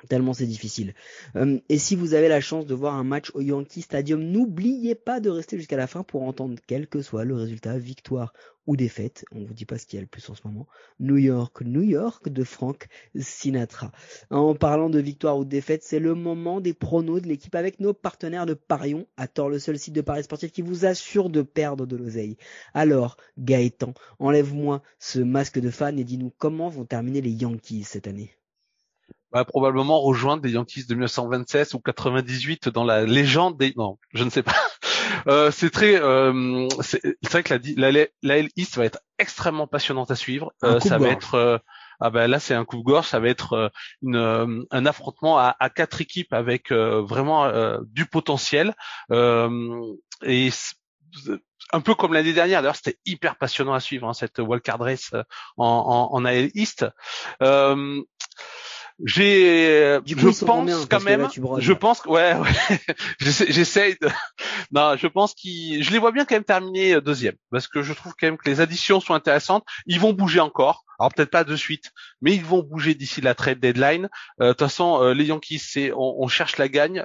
tellement 0.09 0.35
c'est 0.35 0.47
difficile. 0.47 0.95
Euh, 1.37 1.59
et 1.69 1.79
si 1.79 1.97
vous 1.97 2.15
avez 2.15 2.29
la 2.29 2.41
chance 2.41 2.67
de 2.67 2.75
voir 2.75 2.95
un 2.95 3.05
match 3.05 3.31
au 3.35 3.41
Yankee 3.41 3.83
Stadium, 3.83 4.23
n'oubliez 4.23 4.95
pas 4.95 5.21
de 5.21 5.31
rester 5.31 5.57
jusqu'à 5.57 5.77
la 5.77 5.87
fin 5.87 6.03
pour 6.03 6.23
entendre 6.23 6.57
quel 6.67 6.87
que 6.87 7.03
soit 7.03 7.25
le 7.25 7.35
résultat, 7.35 7.79
victoire 7.79 8.33
ou 8.67 8.77
défaite. 8.77 9.25
On 9.33 9.45
vous 9.45 9.55
dit 9.55 9.67
pas 9.67 9.79
ce 9.79 9.87
qu'il 9.87 9.97
y 9.97 9.99
a 9.99 10.03
le 10.03 10.07
plus 10.07 10.29
en 10.31 10.35
ce 10.35 10.47
moment. 10.47 10.67
New 11.01 11.17
York, 11.17 11.63
New 11.63 11.83
York 11.83 12.29
de 12.29 12.45
Frank 12.45 12.87
Sinatra. 13.19 13.93
En 14.31 14.55
parlant 14.55 14.91
de 14.91 14.99
victoire 14.99 15.39
ou 15.39 15.45
défaite, 15.45 15.83
c'est 15.83 15.99
le 15.99 16.15
moment 16.15 16.61
des 16.61 16.73
pronos 16.73 17.21
de 17.21 17.29
l'équipe 17.29 17.55
avec 17.55 17.81
nos 17.81 17.93
partenaires 17.93 18.47
de 18.47 18.55
Parion, 18.55 19.07
à 19.17 19.29
tort 19.29 19.51
le 19.51 19.59
seul 19.59 19.79
site 19.79 19.95
de 19.95 20.01
paris 20.01 20.25
sportif 20.25 20.53
qui 20.53 20.63
vous 20.63 20.87
assure 20.87 21.31
de 21.31 21.43
perdre 21.43 21.87
de 21.87 21.97
l'oseille. 21.97 22.37
Alors, 22.73 23.17
Gaëtan, 23.39 23.95
enlève-moi 24.19 24.83
ce 24.99 25.21
masque 25.21 25.59
de 25.59 25.71
fan 25.71 25.99
et 25.99 26.05
dis-nous 26.05 26.33
comment 26.39 26.69
vont 26.69 26.85
terminer 26.85 27.21
les 27.21 27.33
Yankees 27.33 27.85
cette 27.85 28.07
année 28.07 28.35
va 29.35 29.45
probablement 29.45 30.01
rejoindre 30.01 30.43
des 30.43 30.53
Yankees 30.53 30.87
de 30.87 30.95
1926 30.95 31.75
ou 31.75 31.81
98 31.81 32.69
dans 32.69 32.85
la 32.85 33.05
légende 33.05 33.59
des. 33.59 33.73
Non, 33.77 33.99
je 34.15 34.25
ne 34.25 34.31
sais 34.31 34.43
pas. 34.43 34.55
Euh, 35.27 35.51
c'est 35.51 35.71
très, 35.71 35.95
euh, 35.97 36.69
c'est 36.81 37.01
vrai 37.31 37.43
que 37.43 37.55
la, 37.77 37.91
la, 37.93 38.07
la 38.23 38.39
East 38.57 38.77
va 38.77 38.85
être 38.85 38.99
extrêmement 39.19 39.67
passionnante 39.67 40.11
à 40.11 40.17
suivre. 40.17 40.53
Euh, 40.65 40.81
ça 40.81 40.99
va 40.99 41.09
être, 41.09 41.35
euh, 41.35 41.59
ah 42.01 42.11
ben 42.11 42.27
là 42.27 42.39
c'est 42.41 42.53
un 42.55 42.65
coup 42.65 42.77
de 42.79 42.83
gorge, 42.83 43.07
ça 43.07 43.21
va 43.21 43.29
être 43.29 43.53
euh, 43.55 43.69
une, 44.03 44.67
un 44.71 44.87
affrontement 44.87 45.39
à, 45.39 45.57
à, 45.61 45.71
quatre 45.71 46.01
équipes 46.01 46.33
avec 46.33 46.73
vraiment 46.73 47.51
du 47.85 48.07
potentiel 48.07 48.75
et 49.11 50.51
un 51.73 51.81
peu 51.81 51.95
comme 51.95 52.13
l'année 52.13 52.33
dernière. 52.33 52.61
D'ailleurs, 52.61 52.77
c'était 52.77 52.99
hyper 53.07 53.37
passionnant 53.37 53.75
à 53.75 53.81
suivre 53.81 54.09
hein, 54.09 54.15
cette 54.15 54.39
wildcard 54.39 54.81
race 54.81 55.15
en, 55.57 55.67
en, 55.67 56.17
en 56.17 56.25
AL 56.25 56.51
East. 56.55 56.85
J'ai, 59.05 59.99
je 60.07 60.45
pense 60.45 60.87
quand 60.87 61.01
même, 61.01 61.27
je 61.59 61.73
pense, 61.73 62.05
ouais, 62.05 62.35
ouais. 62.35 62.79
J'essaye 63.19 63.97
de, 64.01 64.09
non, 64.73 64.97
je 64.97 65.09
pense 65.09 65.35
qu'ils, 65.35 65.83
je 65.83 65.91
les 65.91 65.99
vois 65.99 66.13
bien 66.13 66.25
quand 66.25 66.37
même 66.37 66.45
terminer 66.45 66.95
euh, 66.95 67.01
deuxième, 67.01 67.35
parce 67.51 67.67
que 67.67 67.83
je 67.83 67.93
trouve 67.93 68.15
quand 68.19 68.29
même 68.29 68.37
que 68.37 68.49
les 68.49 68.61
additions 68.61 69.01
sont 69.01 69.15
intéressantes. 69.15 69.65
Ils 69.87 69.99
vont 69.99 70.13
bouger 70.13 70.39
encore, 70.39 70.85
alors 70.99 71.13
peut-être 71.13 71.31
pas 71.31 71.45
de 71.45 71.57
suite, 71.57 71.93
mais 72.21 72.35
ils 72.35 72.45
vont 72.45 72.63
bouger 72.63 72.95
d'ici 72.95 73.21
la 73.21 73.35
trade 73.35 73.61
deadline. 73.61 74.09
Euh, 74.41 74.49
de 74.49 74.53
toute 74.53 74.61
façon, 74.61 75.03
euh, 75.03 75.15
les 75.15 75.27
Yankees, 75.27 75.59
c'est, 75.59 75.93
on, 75.93 76.23
on, 76.23 76.29
cherche 76.29 76.57
la 76.59 76.69
gagne, 76.69 77.05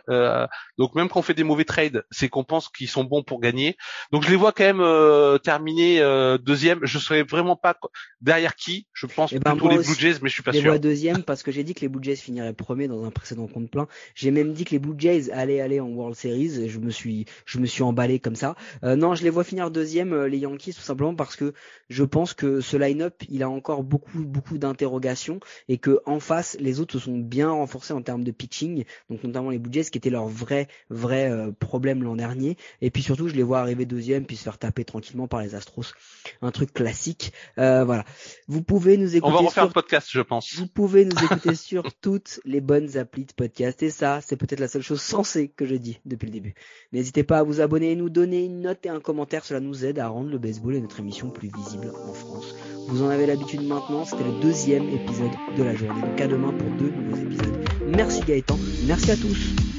donc 0.77 0.95
même 0.95 1.09
quand 1.09 1.19
on 1.19 1.23
fait 1.23 1.33
des 1.33 1.43
mauvais 1.43 1.65
trades, 1.65 2.03
c'est 2.11 2.29
qu'on 2.29 2.43
pense 2.43 2.69
qu'ils 2.69 2.87
sont 2.87 3.03
bons 3.03 3.23
pour 3.23 3.39
gagner. 3.39 3.77
Donc 4.11 4.23
je 4.23 4.29
les 4.29 4.35
vois 4.35 4.51
quand 4.51 4.73
même 4.73 5.39
terminer 5.39 5.99
deuxième. 6.41 6.79
Je 6.83 6.97
serais 6.99 7.23
vraiment 7.23 7.55
pas 7.55 7.77
derrière 8.21 8.55
qui? 8.55 8.87
Je 8.93 9.05
pense 9.05 9.31
eh 9.33 9.39
ben, 9.39 9.51
plutôt 9.51 9.69
les 9.69 9.77
Blue 9.77 9.95
Jays, 9.97 10.15
mais 10.21 10.29
je 10.29 10.33
suis 10.33 10.43
pas 10.43 10.51
sûr. 10.51 10.61
Je 10.61 10.65
les 10.65 10.69
vois 10.69 10.79
deuxième 10.79 11.23
parce 11.23 11.43
que 11.43 11.51
j'ai 11.51 11.63
dit 11.63 11.73
que 11.73 11.81
les 11.81 11.87
Blue 11.87 12.03
Jays 12.03 12.15
finiraient 12.15 12.53
premier 12.53 12.87
dans 12.87 13.03
un 13.05 13.11
précédent 13.11 13.47
compte 13.47 13.69
plein. 13.69 13.87
J'ai 14.15 14.31
même 14.31 14.53
dit 14.53 14.65
que 14.65 14.71
les 14.71 14.79
Blue 14.79 14.95
Jays 14.97 15.31
allaient 15.31 15.61
aller 15.61 15.79
en 15.79 15.87
World 15.87 16.15
Series. 16.15 16.61
Et 16.61 16.69
je 16.69 16.79
me 16.79 16.89
suis, 16.89 17.25
je 17.45 17.59
me 17.59 17.65
suis 17.65 17.83
emballé 17.83 18.19
comme 18.19 18.35
ça. 18.35 18.55
Euh, 18.83 18.95
non, 18.95 19.15
je 19.15 19.23
les 19.23 19.29
vois 19.29 19.43
finir 19.43 19.71
deuxième, 19.71 20.13
euh, 20.13 20.27
les 20.27 20.39
Yankees, 20.39 20.73
tout 20.73 20.81
simplement 20.81 21.15
parce 21.15 21.35
que 21.35 21.53
je 21.89 22.03
pense 22.03 22.33
que 22.33 22.61
ce 22.61 22.77
line-up, 22.77 23.15
il 23.29 23.43
a 23.43 23.49
encore 23.49 23.78
encore 23.79 23.83
beaucoup 23.83 24.19
beaucoup 24.25 24.57
d'interrogations 24.57 25.39
et 25.67 25.77
que 25.77 25.99
en 26.05 26.19
face 26.19 26.57
les 26.59 26.79
autres 26.79 26.93
se 26.93 26.99
sont 26.99 27.17
bien 27.17 27.49
renforcés 27.49 27.93
en 27.93 28.01
termes 28.01 28.23
de 28.23 28.31
pitching, 28.31 28.85
donc 29.09 29.23
notamment 29.23 29.49
les 29.49 29.59
Blue 29.59 29.71
Jays 29.71 29.85
qui 29.85 29.97
étaient 29.97 30.09
leur 30.09 30.27
vrai 30.27 30.67
vrai 30.89 31.29
euh, 31.29 31.51
problème 31.51 32.03
l'an 32.03 32.15
dernier. 32.15 32.57
Et 32.81 32.91
puis 32.91 33.03
surtout 33.03 33.27
je 33.27 33.35
les 33.35 33.43
vois 33.43 33.59
arriver 33.59 33.85
deuxième 33.85 34.25
puis 34.25 34.35
se 34.35 34.43
faire 34.43 34.57
taper 34.57 34.85
tranquillement 34.85 35.27
par 35.27 35.41
les 35.41 35.55
Astros, 35.55 35.93
un 36.41 36.51
truc 36.51 36.73
classique. 36.73 37.33
Euh, 37.57 37.83
voilà. 37.83 38.05
Vous 38.47 38.61
pouvez 38.61 38.97
nous 38.97 39.15
écouter. 39.15 39.33
On 39.33 39.41
va 39.41 39.47
refaire 39.47 39.65
sur... 39.65 39.73
podcast, 39.73 40.07
je 40.11 40.21
pense. 40.21 40.53
Vous 40.55 40.67
pouvez 40.67 41.05
nous 41.05 41.17
écouter 41.23 41.55
sur 41.55 41.93
toutes 41.93 42.39
les 42.45 42.61
bonnes 42.61 42.97
applis 42.97 43.25
de 43.25 43.33
podcast 43.33 43.83
et 43.83 43.89
ça 43.89 44.19
c'est 44.21 44.37
peut-être 44.37 44.59
la 44.59 44.67
seule 44.67 44.81
chose 44.81 45.01
sensée 45.01 45.49
que 45.49 45.65
je 45.65 45.75
dis 45.75 45.99
depuis 46.05 46.27
le 46.27 46.33
début. 46.33 46.55
N'hésitez 46.91 47.23
pas 47.23 47.39
à 47.39 47.43
vous 47.43 47.61
abonner 47.61 47.91
et 47.91 47.95
nous 47.95 48.09
donner 48.09 48.43
une 48.43 48.61
note 48.61 48.85
et 48.85 48.89
un 48.89 48.99
commentaire, 48.99 49.45
cela 49.45 49.59
nous 49.59 49.85
aide 49.85 49.99
à 49.99 50.07
rendre 50.07 50.29
le 50.29 50.37
baseball 50.37 50.75
et 50.75 50.81
notre 50.81 50.99
émission 50.99 51.29
plus 51.29 51.49
visible 51.49 51.91
en 52.07 52.13
France. 52.13 52.55
Vous 52.87 53.03
en 53.03 53.09
avez 53.09 53.25
l'habitude 53.25 53.61
maintenant, 53.69 54.03
c'était 54.03 54.23
le 54.23 54.41
deuxième 54.41 54.89
épisode 54.89 55.31
de 55.57 55.63
la 55.63 55.75
journée. 55.75 56.01
Donc 56.01 56.19
à 56.19 56.27
demain 56.27 56.51
pour 56.51 56.69
deux 56.71 56.89
nouveaux 56.89 57.17
épisodes. 57.17 57.65
Merci 57.95 58.21
Gaëtan, 58.21 58.57
merci 58.87 59.11
à 59.11 59.15
tous. 59.15 59.78